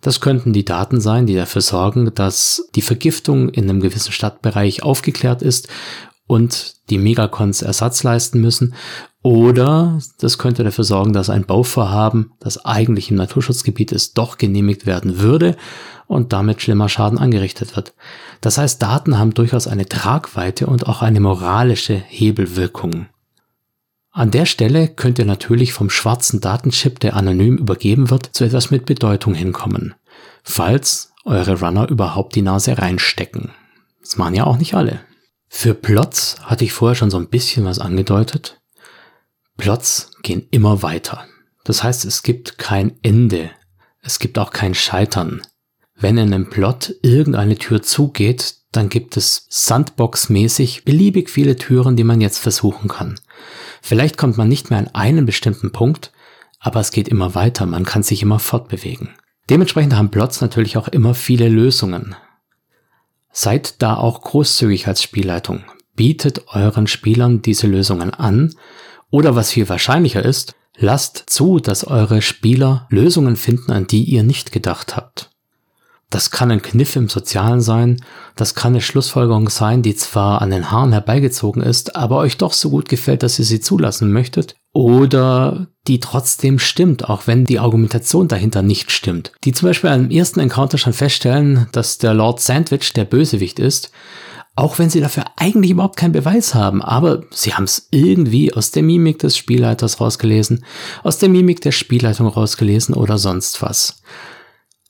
[0.00, 4.82] Das könnten die Daten sein, die dafür sorgen, dass die Vergiftung in einem gewissen Stadtbereich
[4.82, 5.68] aufgeklärt ist
[6.26, 8.74] und die Megacons Ersatz leisten müssen.
[9.22, 14.84] Oder das könnte dafür sorgen, dass ein Bauvorhaben, das eigentlich im Naturschutzgebiet ist, doch genehmigt
[14.84, 15.56] werden würde
[16.08, 17.94] und damit schlimmer Schaden angerichtet wird.
[18.40, 23.06] Das heißt, Daten haben durchaus eine Tragweite und auch eine moralische Hebelwirkung.
[24.10, 28.70] An der Stelle könnt ihr natürlich vom schwarzen Datenchip, der anonym übergeben wird, zu etwas
[28.70, 29.94] mit Bedeutung hinkommen.
[30.42, 33.52] Falls eure Runner überhaupt die Nase reinstecken.
[34.00, 35.00] Das machen ja auch nicht alle.
[35.48, 38.61] Für Plots hatte ich vorher schon so ein bisschen was angedeutet.
[39.56, 41.26] Plots gehen immer weiter.
[41.64, 43.50] Das heißt, es gibt kein Ende.
[44.02, 45.42] Es gibt auch kein Scheitern.
[45.94, 52.04] Wenn in einem Plot irgendeine Tür zugeht, dann gibt es Sandbox-mäßig beliebig viele Türen, die
[52.04, 53.20] man jetzt versuchen kann.
[53.82, 56.10] Vielleicht kommt man nicht mehr an einen bestimmten Punkt,
[56.58, 59.10] aber es geht immer weiter, man kann sich immer fortbewegen.
[59.50, 62.16] Dementsprechend haben Plots natürlich auch immer viele Lösungen.
[63.30, 65.64] Seid da auch großzügig als Spielleitung.
[65.94, 68.54] Bietet euren Spielern diese Lösungen an
[69.12, 74.24] oder was viel wahrscheinlicher ist, lasst zu, dass eure Spieler Lösungen finden, an die ihr
[74.24, 75.30] nicht gedacht habt.
[76.10, 78.04] Das kann ein Kniff im Sozialen sein,
[78.36, 82.52] das kann eine Schlussfolgerung sein, die zwar an den Haaren herbeigezogen ist, aber euch doch
[82.52, 87.58] so gut gefällt, dass ihr sie zulassen möchtet, oder die trotzdem stimmt, auch wenn die
[87.58, 89.32] Argumentation dahinter nicht stimmt.
[89.44, 93.90] Die zum Beispiel am ersten Encounter schon feststellen, dass der Lord Sandwich der Bösewicht ist,
[94.54, 98.70] auch wenn sie dafür eigentlich überhaupt keinen Beweis haben, aber sie haben es irgendwie aus
[98.70, 100.64] der Mimik des Spielleiters rausgelesen,
[101.02, 104.02] aus der Mimik der Spielleitung rausgelesen oder sonst was.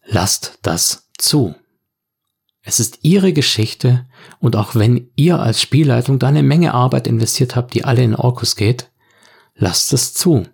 [0.05, 1.55] Lasst das zu.
[2.65, 4.07] Es ist ihre Geschichte
[4.41, 8.17] und auch wenn ihr als Spielleitung da eine Menge Arbeit investiert habt, die alle in
[8.17, 8.91] Orkus geht,
[9.55, 10.45] lasst es zu.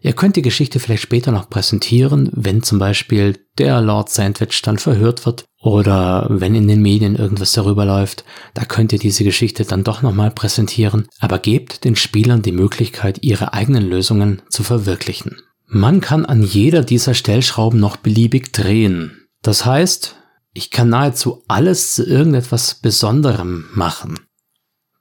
[0.00, 4.78] Ihr könnt die Geschichte vielleicht später noch präsentieren, wenn zum Beispiel der Lord Sandwich dann
[4.78, 9.64] verhört wird oder wenn in den Medien irgendwas darüber läuft, da könnt ihr diese Geschichte
[9.64, 15.36] dann doch nochmal präsentieren, aber gebt den Spielern die Möglichkeit, ihre eigenen Lösungen zu verwirklichen.
[15.66, 19.28] Man kann an jeder dieser Stellschrauben noch beliebig drehen.
[19.42, 20.16] Das heißt,
[20.52, 24.18] ich kann nahezu alles zu irgendetwas Besonderem machen.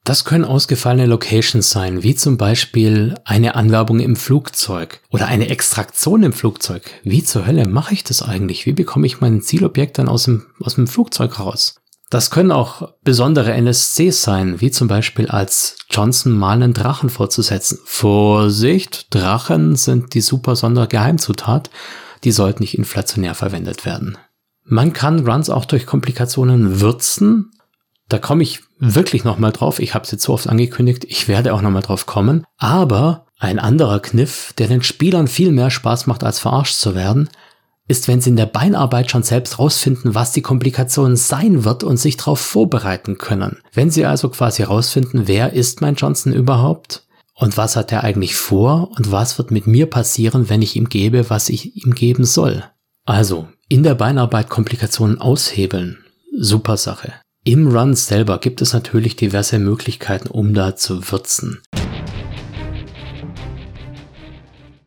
[0.04, 6.24] Das können ausgefallene Locations sein, wie zum Beispiel eine Anwerbung im Flugzeug oder eine Extraktion
[6.24, 6.90] im Flugzeug.
[7.04, 8.66] Wie zur Hölle mache ich das eigentlich?
[8.66, 11.76] Wie bekomme ich mein Zielobjekt dann aus dem, aus dem Flugzeug raus?
[12.10, 17.78] Das können auch besondere NSCs sein, wie zum Beispiel als Johnson mal einen Drachen vorzusetzen.
[17.86, 21.70] Vorsicht, Drachen sind die super Sondergeheimzutat.
[22.24, 24.18] Die sollten nicht inflationär verwendet werden.
[24.66, 27.52] Man kann Runs auch durch Komplikationen würzen.
[28.10, 29.80] Da komme ich wirklich nochmal drauf.
[29.80, 31.06] Ich habe es jetzt so oft angekündigt.
[31.08, 32.44] Ich werde auch nochmal drauf kommen.
[32.58, 37.30] Aber ein anderer Kniff, der den Spielern viel mehr Spaß macht, als verarscht zu werden,
[37.88, 41.98] ist, wenn sie in der Beinarbeit schon selbst rausfinden, was die Komplikation sein wird und
[41.98, 43.60] sich darauf vorbereiten können.
[43.74, 47.08] Wenn sie also quasi rausfinden, wer ist mein Johnson überhaupt?
[47.34, 48.92] Und was hat er eigentlich vor?
[48.98, 52.64] Und was wird mit mir passieren, wenn ich ihm gebe, was ich ihm geben soll?
[53.06, 55.98] Also, in der Beinarbeit Komplikationen aushebeln.
[56.38, 57.14] Super Sache.
[57.50, 61.64] Im Run selber gibt es natürlich diverse Möglichkeiten, um da zu würzen.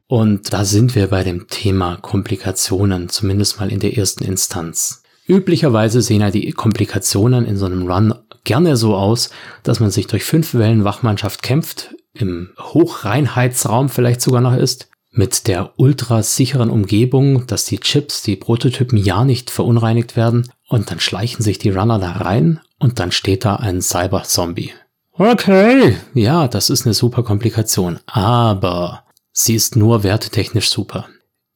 [0.06, 5.02] Und da sind wir bei dem Thema Komplikationen, zumindest mal in der ersten Instanz.
[5.26, 9.30] Üblicherweise sehen ja die Komplikationen in so einem Run gerne so aus,
[9.64, 15.46] dass man sich durch fünf Wellen Wachmannschaft kämpft, im Hochreinheitsraum vielleicht sogar noch ist, mit
[15.46, 21.00] der ultra sicheren Umgebung, dass die Chips, die Prototypen ja nicht verunreinigt werden und dann
[21.00, 24.72] schleichen sich die Runner da rein und dann steht da ein Cyber-Zombie.
[25.12, 31.06] Okay, ja, das ist eine super Komplikation, aber sie ist nur wertetechnisch super.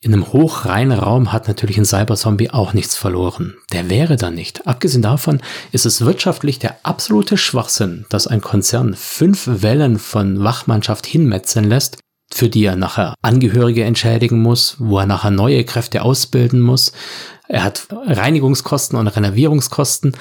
[0.02, 3.56] In einem hochreinen Raum hat natürlich ein Cyber-Zombie auch nichts verloren.
[3.72, 4.66] Der wäre da nicht.
[4.66, 5.40] Abgesehen davon
[5.72, 11.98] ist es wirtschaftlich der absolute Schwachsinn, dass ein Konzern fünf Wellen von Wachmannschaft hinmetzeln lässt,
[12.32, 16.92] für die er nachher Angehörige entschädigen muss, wo er nachher neue Kräfte ausbilden muss.
[17.48, 20.16] Er hat Reinigungskosten und Renovierungskosten,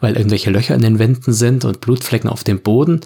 [0.00, 3.00] weil irgendwelche Löcher in den Wänden sind und Blutflecken auf dem Boden.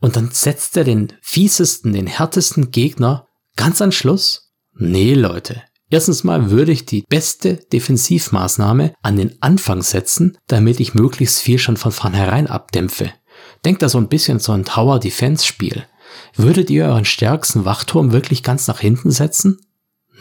[0.00, 4.52] Und dann setzt er den fiesesten, den härtesten Gegner ganz an Schluss?
[4.74, 5.62] Nee, Leute.
[5.90, 11.58] Erstens mal würde ich die beste Defensivmaßnahme an den Anfang setzen, damit ich möglichst viel
[11.58, 13.10] schon von vornherein abdämpfe.
[13.64, 15.84] Denkt da so ein bisschen so ein Tower Defense Spiel.
[16.34, 19.60] Würdet ihr euren stärksten Wachturm wirklich ganz nach hinten setzen?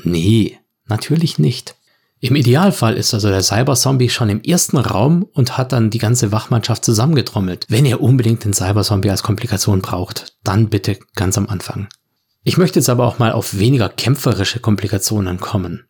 [0.03, 1.75] Nee, natürlich nicht.
[2.19, 6.31] Im Idealfall ist also der Cyberzombie schon im ersten Raum und hat dann die ganze
[6.31, 7.65] Wachmannschaft zusammengetrommelt.
[7.69, 11.87] Wenn ihr unbedingt den Cyberzombie als Komplikation braucht, dann bitte ganz am Anfang.
[12.43, 15.85] Ich möchte jetzt aber auch mal auf weniger kämpferische Komplikationen kommen.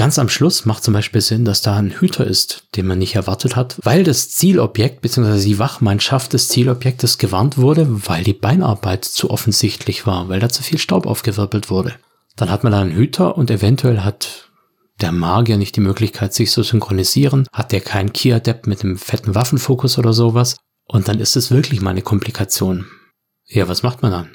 [0.00, 3.16] Ganz am Schluss macht zum Beispiel Sinn, dass da ein Hüter ist, den man nicht
[3.16, 5.44] erwartet hat, weil das Zielobjekt bzw.
[5.44, 10.62] die Wachmannschaft des Zielobjektes gewarnt wurde, weil die Beinarbeit zu offensichtlich war, weil da zu
[10.62, 11.96] viel Staub aufgewirbelt wurde.
[12.36, 14.50] Dann hat man da einen Hüter und eventuell hat
[15.02, 19.34] der Magier nicht die Möglichkeit, sich zu synchronisieren, hat der keinen Key-Adept mit einem fetten
[19.34, 20.56] Waffenfokus oder sowas.
[20.84, 22.86] Und dann ist es wirklich mal eine Komplikation.
[23.44, 24.30] Ja, was macht man dann?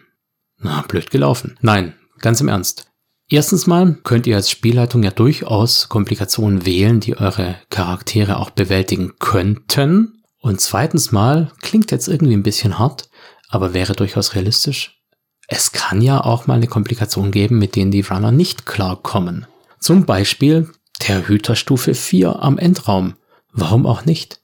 [0.60, 1.58] Na, blöd gelaufen.
[1.62, 2.86] Nein, ganz im Ernst.
[3.28, 9.14] Erstens mal könnt ihr als Spielleitung ja durchaus Komplikationen wählen, die eure Charaktere auch bewältigen
[9.20, 10.24] könnten.
[10.40, 13.10] Und zweitens mal, klingt jetzt irgendwie ein bisschen hart,
[13.50, 15.02] aber wäre durchaus realistisch.
[15.48, 19.48] Es kann ja auch mal eine Komplikation geben, mit denen die Runner nicht klarkommen.
[19.80, 20.70] Zum Beispiel
[21.08, 23.16] der Hüterstufe 4 am Endraum.
[23.52, 24.40] Warum auch nicht?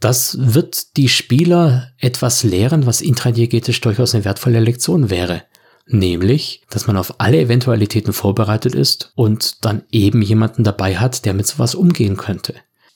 [0.00, 5.42] Das wird die Spieler etwas lehren, was intradiegetisch durchaus eine wertvolle Lektion wäre.
[5.88, 11.32] Nämlich, dass man auf alle Eventualitäten vorbereitet ist und dann eben jemanden dabei hat, der
[11.32, 12.54] mit sowas umgehen könnte.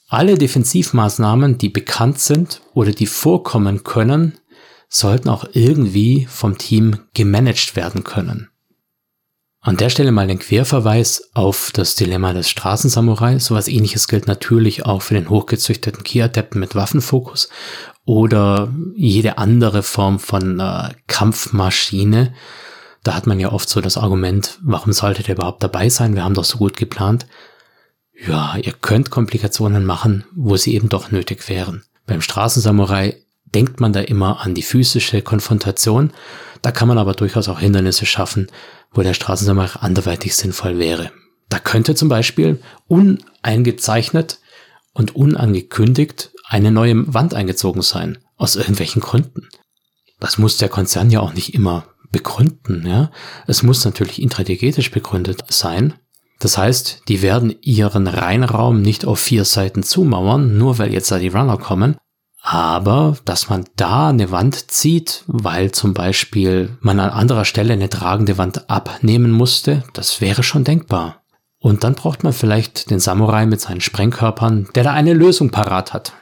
[0.08, 4.34] Alle Defensivmaßnahmen, die bekannt sind oder die vorkommen können,
[4.88, 8.48] sollten auch irgendwie vom Team gemanagt werden können.
[9.62, 13.38] An der Stelle mal den Querverweis auf das Dilemma des Straßensamurai.
[13.38, 17.50] Sowas ähnliches gilt natürlich auch für den hochgezüchteten Ki-Adepten mit Waffenfokus
[18.04, 22.34] oder jede andere Form von äh, Kampfmaschine,
[23.02, 26.14] da hat man ja oft so das Argument, warum solltet ihr überhaupt dabei sein?
[26.14, 27.26] Wir haben doch so gut geplant.
[28.26, 31.84] Ja, ihr könnt Komplikationen machen, wo sie eben doch nötig wären.
[32.06, 33.16] Beim Straßensamurai
[33.54, 36.12] denkt man da immer an die physische Konfrontation.
[36.60, 38.48] Da kann man aber durchaus auch Hindernisse schaffen,
[38.92, 41.10] wo der Straßensamurai anderweitig sinnvoll wäre.
[41.48, 44.40] Da könnte zum Beispiel uneingezeichnet
[44.92, 49.48] und unangekündigt eine neue Wand eingezogen sein, aus irgendwelchen Gründen.
[50.18, 52.86] Das muss der Konzern ja auch nicht immer begründen.
[52.86, 53.10] Ja?
[53.46, 55.94] Es muss natürlich intradigetisch begründet sein.
[56.38, 61.18] Das heißt, die werden ihren Reinraum nicht auf vier Seiten zumauern, nur weil jetzt da
[61.18, 61.96] die Runner kommen.
[62.42, 67.90] Aber, dass man da eine Wand zieht, weil zum Beispiel man an anderer Stelle eine
[67.90, 71.22] tragende Wand abnehmen musste, das wäre schon denkbar.
[71.58, 75.92] Und dann braucht man vielleicht den Samurai mit seinen Sprengkörpern, der da eine Lösung parat
[75.92, 76.14] hat.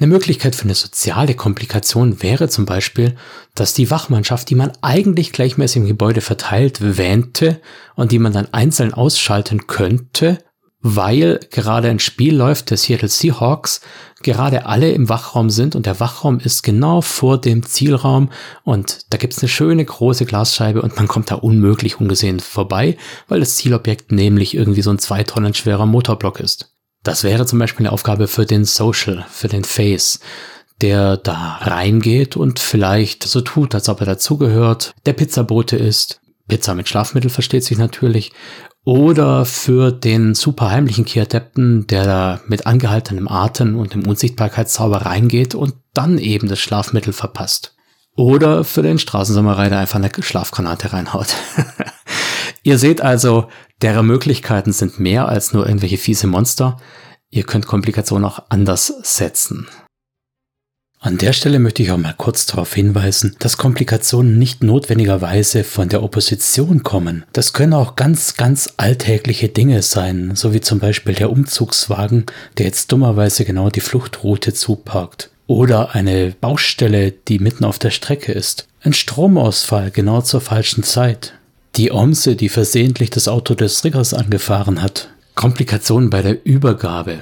[0.00, 3.16] Eine Möglichkeit für eine soziale Komplikation wäre zum Beispiel,
[3.54, 7.60] dass die Wachmannschaft, die man eigentlich gleichmäßig im Gebäude verteilt wähnte
[7.96, 10.38] und die man dann einzeln ausschalten könnte,
[10.80, 13.82] weil gerade ein Spiel läuft der Seattle Seahawks,
[14.22, 18.30] gerade alle im Wachraum sind und der Wachraum ist genau vor dem Zielraum
[18.64, 22.96] und da gibt's eine schöne große Glasscheibe und man kommt da unmöglich ungesehen vorbei,
[23.28, 26.69] weil das Zielobjekt nämlich irgendwie so ein zwei Tonnen schwerer Motorblock ist.
[27.02, 30.20] Das wäre zum Beispiel eine Aufgabe für den Social, für den Face,
[30.80, 36.20] der da reingeht und vielleicht so tut, als ob er dazugehört, der Pizzabote ist.
[36.48, 38.32] Pizza mit Schlafmittel versteht sich natürlich.
[38.84, 45.54] Oder für den super heimlichen Kiadepten, der da mit angehaltenem Atem und dem Unsichtbarkeitszauber reingeht
[45.54, 47.76] und dann eben das Schlafmittel verpasst.
[48.16, 51.36] Oder für den Straßensamurai, der einfach eine Schlafgranate reinhaut.
[52.62, 53.48] Ihr seht also,
[53.82, 56.76] deren Möglichkeiten sind mehr als nur irgendwelche fiese Monster.
[57.30, 59.68] Ihr könnt Komplikationen auch anders setzen.
[61.02, 65.88] An der Stelle möchte ich auch mal kurz darauf hinweisen, dass Komplikationen nicht notwendigerweise von
[65.88, 67.24] der Opposition kommen.
[67.32, 72.26] Das können auch ganz, ganz alltägliche Dinge sein, so wie zum Beispiel der Umzugswagen,
[72.58, 75.30] der jetzt dummerweise genau die Fluchtroute zuparkt.
[75.46, 78.68] Oder eine Baustelle, die mitten auf der Strecke ist.
[78.82, 81.32] Ein Stromausfall genau zur falschen Zeit.
[81.76, 85.10] Die Omse, die versehentlich das Auto des Riggers angefahren hat.
[85.34, 87.20] Komplikationen bei der Übergabe.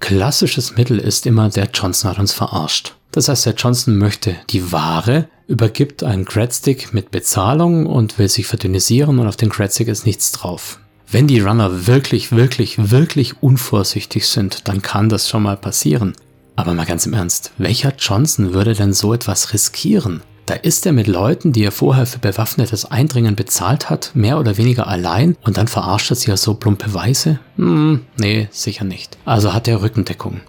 [0.00, 2.94] Klassisches Mittel ist immer, der Johnson hat uns verarscht.
[3.12, 8.46] Das heißt, der Johnson möchte die Ware, übergibt einen Gradstick mit Bezahlung und will sich
[8.46, 10.78] verdünnisieren und auf den Gradstick ist nichts drauf.
[11.10, 16.14] Wenn die Runner wirklich, wirklich, wirklich unvorsichtig sind, dann kann das schon mal passieren.
[16.54, 20.22] Aber mal ganz im Ernst, welcher Johnson würde denn so etwas riskieren?
[20.50, 24.56] Da ist er mit Leuten, die er vorher für bewaffnetes Eindringen bezahlt hat, mehr oder
[24.56, 27.38] weniger allein und dann verarscht er sie ja so plumpe Weise?
[27.54, 29.16] Hm, nee, sicher nicht.
[29.24, 30.40] Also hat er Rückendeckung.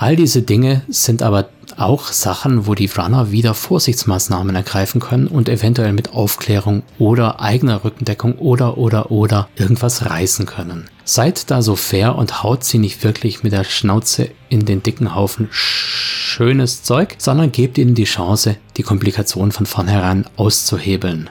[0.00, 5.48] All diese Dinge sind aber auch Sachen, wo die Runner wieder Vorsichtsmaßnahmen ergreifen können und
[5.48, 10.88] eventuell mit Aufklärung oder eigener Rückendeckung oder oder oder irgendwas reißen können.
[11.04, 15.16] Seid da so fair und haut sie nicht wirklich mit der Schnauze in den dicken
[15.16, 21.28] Haufen schönes Zeug, sondern gebt ihnen die Chance, die Komplikationen von vornherein auszuhebeln.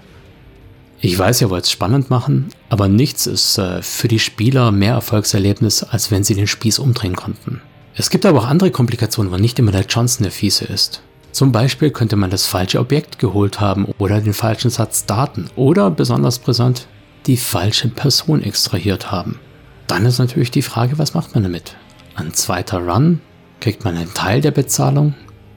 [1.00, 4.94] Ich weiß, ihr wollt es spannend machen, aber nichts ist äh, für die Spieler mehr
[4.94, 7.62] Erfolgserlebnis, als wenn sie den Spieß umdrehen konnten.
[8.00, 11.02] Es gibt aber auch andere Komplikationen, wo nicht immer der Johnson der Fiese ist.
[11.32, 15.90] Zum Beispiel könnte man das falsche Objekt geholt haben oder den falschen Satz Daten oder
[15.90, 16.88] besonders brisant
[17.26, 19.40] die falsche Person extrahiert haben.
[19.88, 21.76] Dann ist natürlich die Frage, was macht man damit?
[22.16, 23.20] Ein zweiter Run?
[23.62, 25.16] Kriegt man einen Teil der Bezahlung?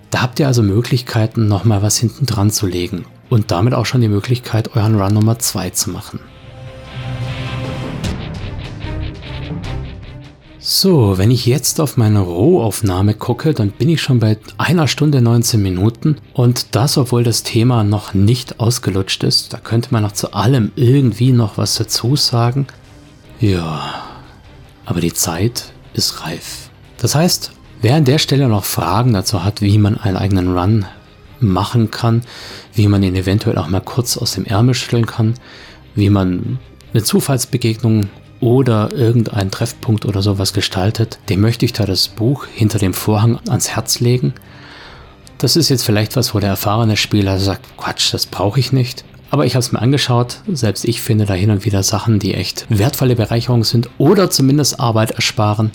[0.09, 4.01] Da habt ihr also Möglichkeiten, nochmal was hinten dran zu legen und damit auch schon
[4.01, 6.20] die Möglichkeit, euren Run Nummer 2 zu machen.
[10.73, 15.21] So, wenn ich jetzt auf meine Rohaufnahme gucke, dann bin ich schon bei einer Stunde
[15.21, 19.53] 19 Minuten und das, obwohl das Thema noch nicht ausgelutscht ist.
[19.53, 22.68] Da könnte man noch zu allem irgendwie noch was dazu sagen.
[23.41, 23.95] Ja,
[24.85, 26.71] aber die Zeit ist reif.
[26.99, 27.51] Das heißt,
[27.83, 30.85] wer an der Stelle noch Fragen dazu hat, wie man einen eigenen Run
[31.41, 32.23] machen kann,
[32.75, 35.35] wie man ihn eventuell auch mal kurz aus dem Ärmel schütteln kann,
[35.97, 36.61] wie man
[36.93, 38.09] eine Zufallsbegegnung
[38.41, 43.38] oder irgendeinen Treffpunkt oder sowas gestaltet, dem möchte ich da das Buch hinter dem Vorhang
[43.49, 44.34] ans Herz legen.
[45.38, 49.05] Das ist jetzt vielleicht was, wo der erfahrene Spieler sagt, Quatsch, das brauche ich nicht.
[49.30, 52.34] Aber ich habe es mir angeschaut, selbst ich finde da hin und wieder Sachen, die
[52.34, 55.70] echt wertvolle Bereicherung sind oder zumindest Arbeit ersparen.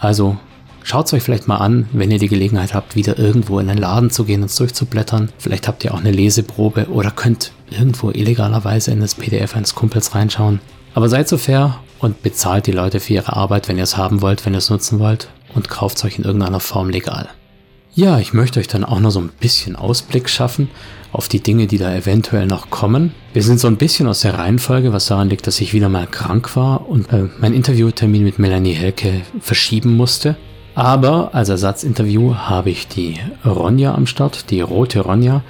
[0.00, 0.36] Also
[0.82, 3.78] schaut es euch vielleicht mal an, wenn ihr die Gelegenheit habt, wieder irgendwo in den
[3.78, 5.30] Laden zu gehen und es durchzublättern.
[5.38, 10.14] Vielleicht habt ihr auch eine Leseprobe oder könnt irgendwo illegalerweise in das PDF eines Kumpels
[10.14, 10.60] reinschauen.
[10.94, 14.22] Aber seid so fair und bezahlt die Leute für ihre Arbeit, wenn ihr es haben
[14.22, 17.28] wollt, wenn ihr es nutzen wollt und kauft es euch in irgendeiner Form legal.
[17.96, 20.68] Ja, ich möchte euch dann auch noch so ein bisschen Ausblick schaffen
[21.12, 23.12] auf die Dinge, die da eventuell noch kommen.
[23.32, 26.08] Wir sind so ein bisschen aus der Reihenfolge, was daran liegt, dass ich wieder mal
[26.08, 30.36] krank war und äh, mein Interviewtermin mit Melanie Helke verschieben musste.
[30.74, 35.42] Aber als Ersatzinterview habe ich die Ronja am Start, die rote Ronja,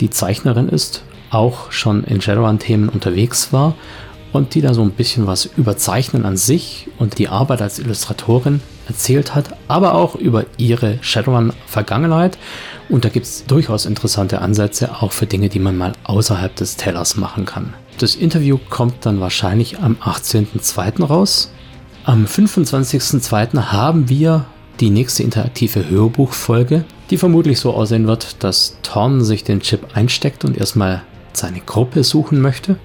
[0.00, 3.74] die Zeichnerin ist, auch schon in Shadowrun-Themen unterwegs war
[4.32, 7.78] und die da so ein bisschen was über Zeichnen an sich und die Arbeit als
[7.78, 12.38] Illustratorin erzählt hat, aber auch über ihre Shadowrun-Vergangenheit.
[12.88, 16.76] Und da gibt es durchaus interessante Ansätze, auch für Dinge, die man mal außerhalb des
[16.76, 17.72] Tellers machen kann.
[17.98, 21.04] Das Interview kommt dann wahrscheinlich am 18.02.
[21.04, 21.50] raus.
[22.04, 23.72] Am 25.02.
[23.72, 24.46] haben wir
[24.80, 30.44] die nächste interaktive Hörbuchfolge, die vermutlich so aussehen wird, dass Thorn sich den Chip einsteckt
[30.44, 31.02] und erstmal
[31.32, 32.76] seine Gruppe suchen möchte.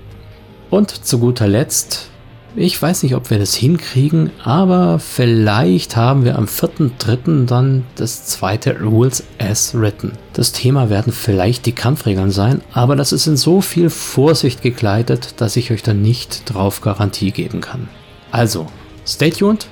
[0.75, 2.09] Und zu guter Letzt,
[2.53, 7.45] ich weiß nicht, ob wir das hinkriegen, aber vielleicht haben wir am 4.3.
[7.45, 10.11] dann das zweite Rules as Written.
[10.33, 15.35] Das Thema werden vielleicht die Kampfregeln sein, aber das ist in so viel Vorsicht gekleidet,
[15.39, 17.87] dass ich euch da nicht drauf Garantie geben kann.
[18.33, 18.67] Also,
[19.07, 19.67] stay tuned.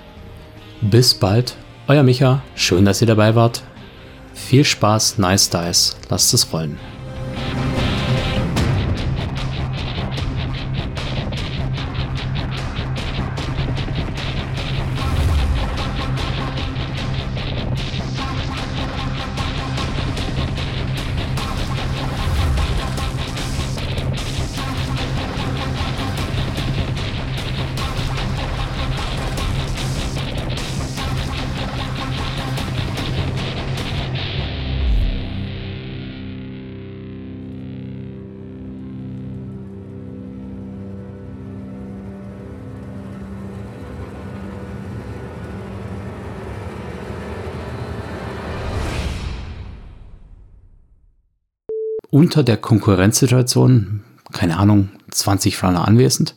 [0.80, 1.58] Bis bald.
[1.88, 2.44] Euer Micha.
[2.56, 3.62] Schön, dass ihr dabei wart.
[4.34, 5.98] Viel Spaß, nice dice.
[6.08, 6.78] Lasst es rollen.
[52.34, 56.34] Unter der Konkurrenzsituation, keine Ahnung, 20 Runner anwesend,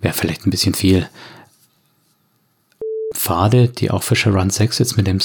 [0.00, 1.08] wäre vielleicht ein bisschen viel.
[3.12, 5.18] Pfade, die auch Fischer Run 6 jetzt mit dem...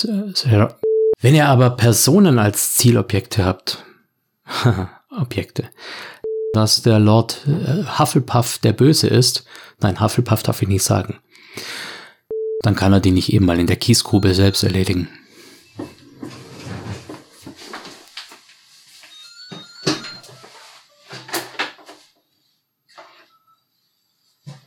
[1.22, 3.86] Wenn ihr aber Personen als Zielobjekte habt,
[5.16, 5.70] Objekte,
[6.54, 9.46] dass der Lord äh, Hufflepuff der Böse ist,
[9.80, 11.20] nein, Hufflepuff darf ich nicht sagen,
[12.62, 15.08] dann kann er die nicht eben mal in der Kiesgrube selbst erledigen.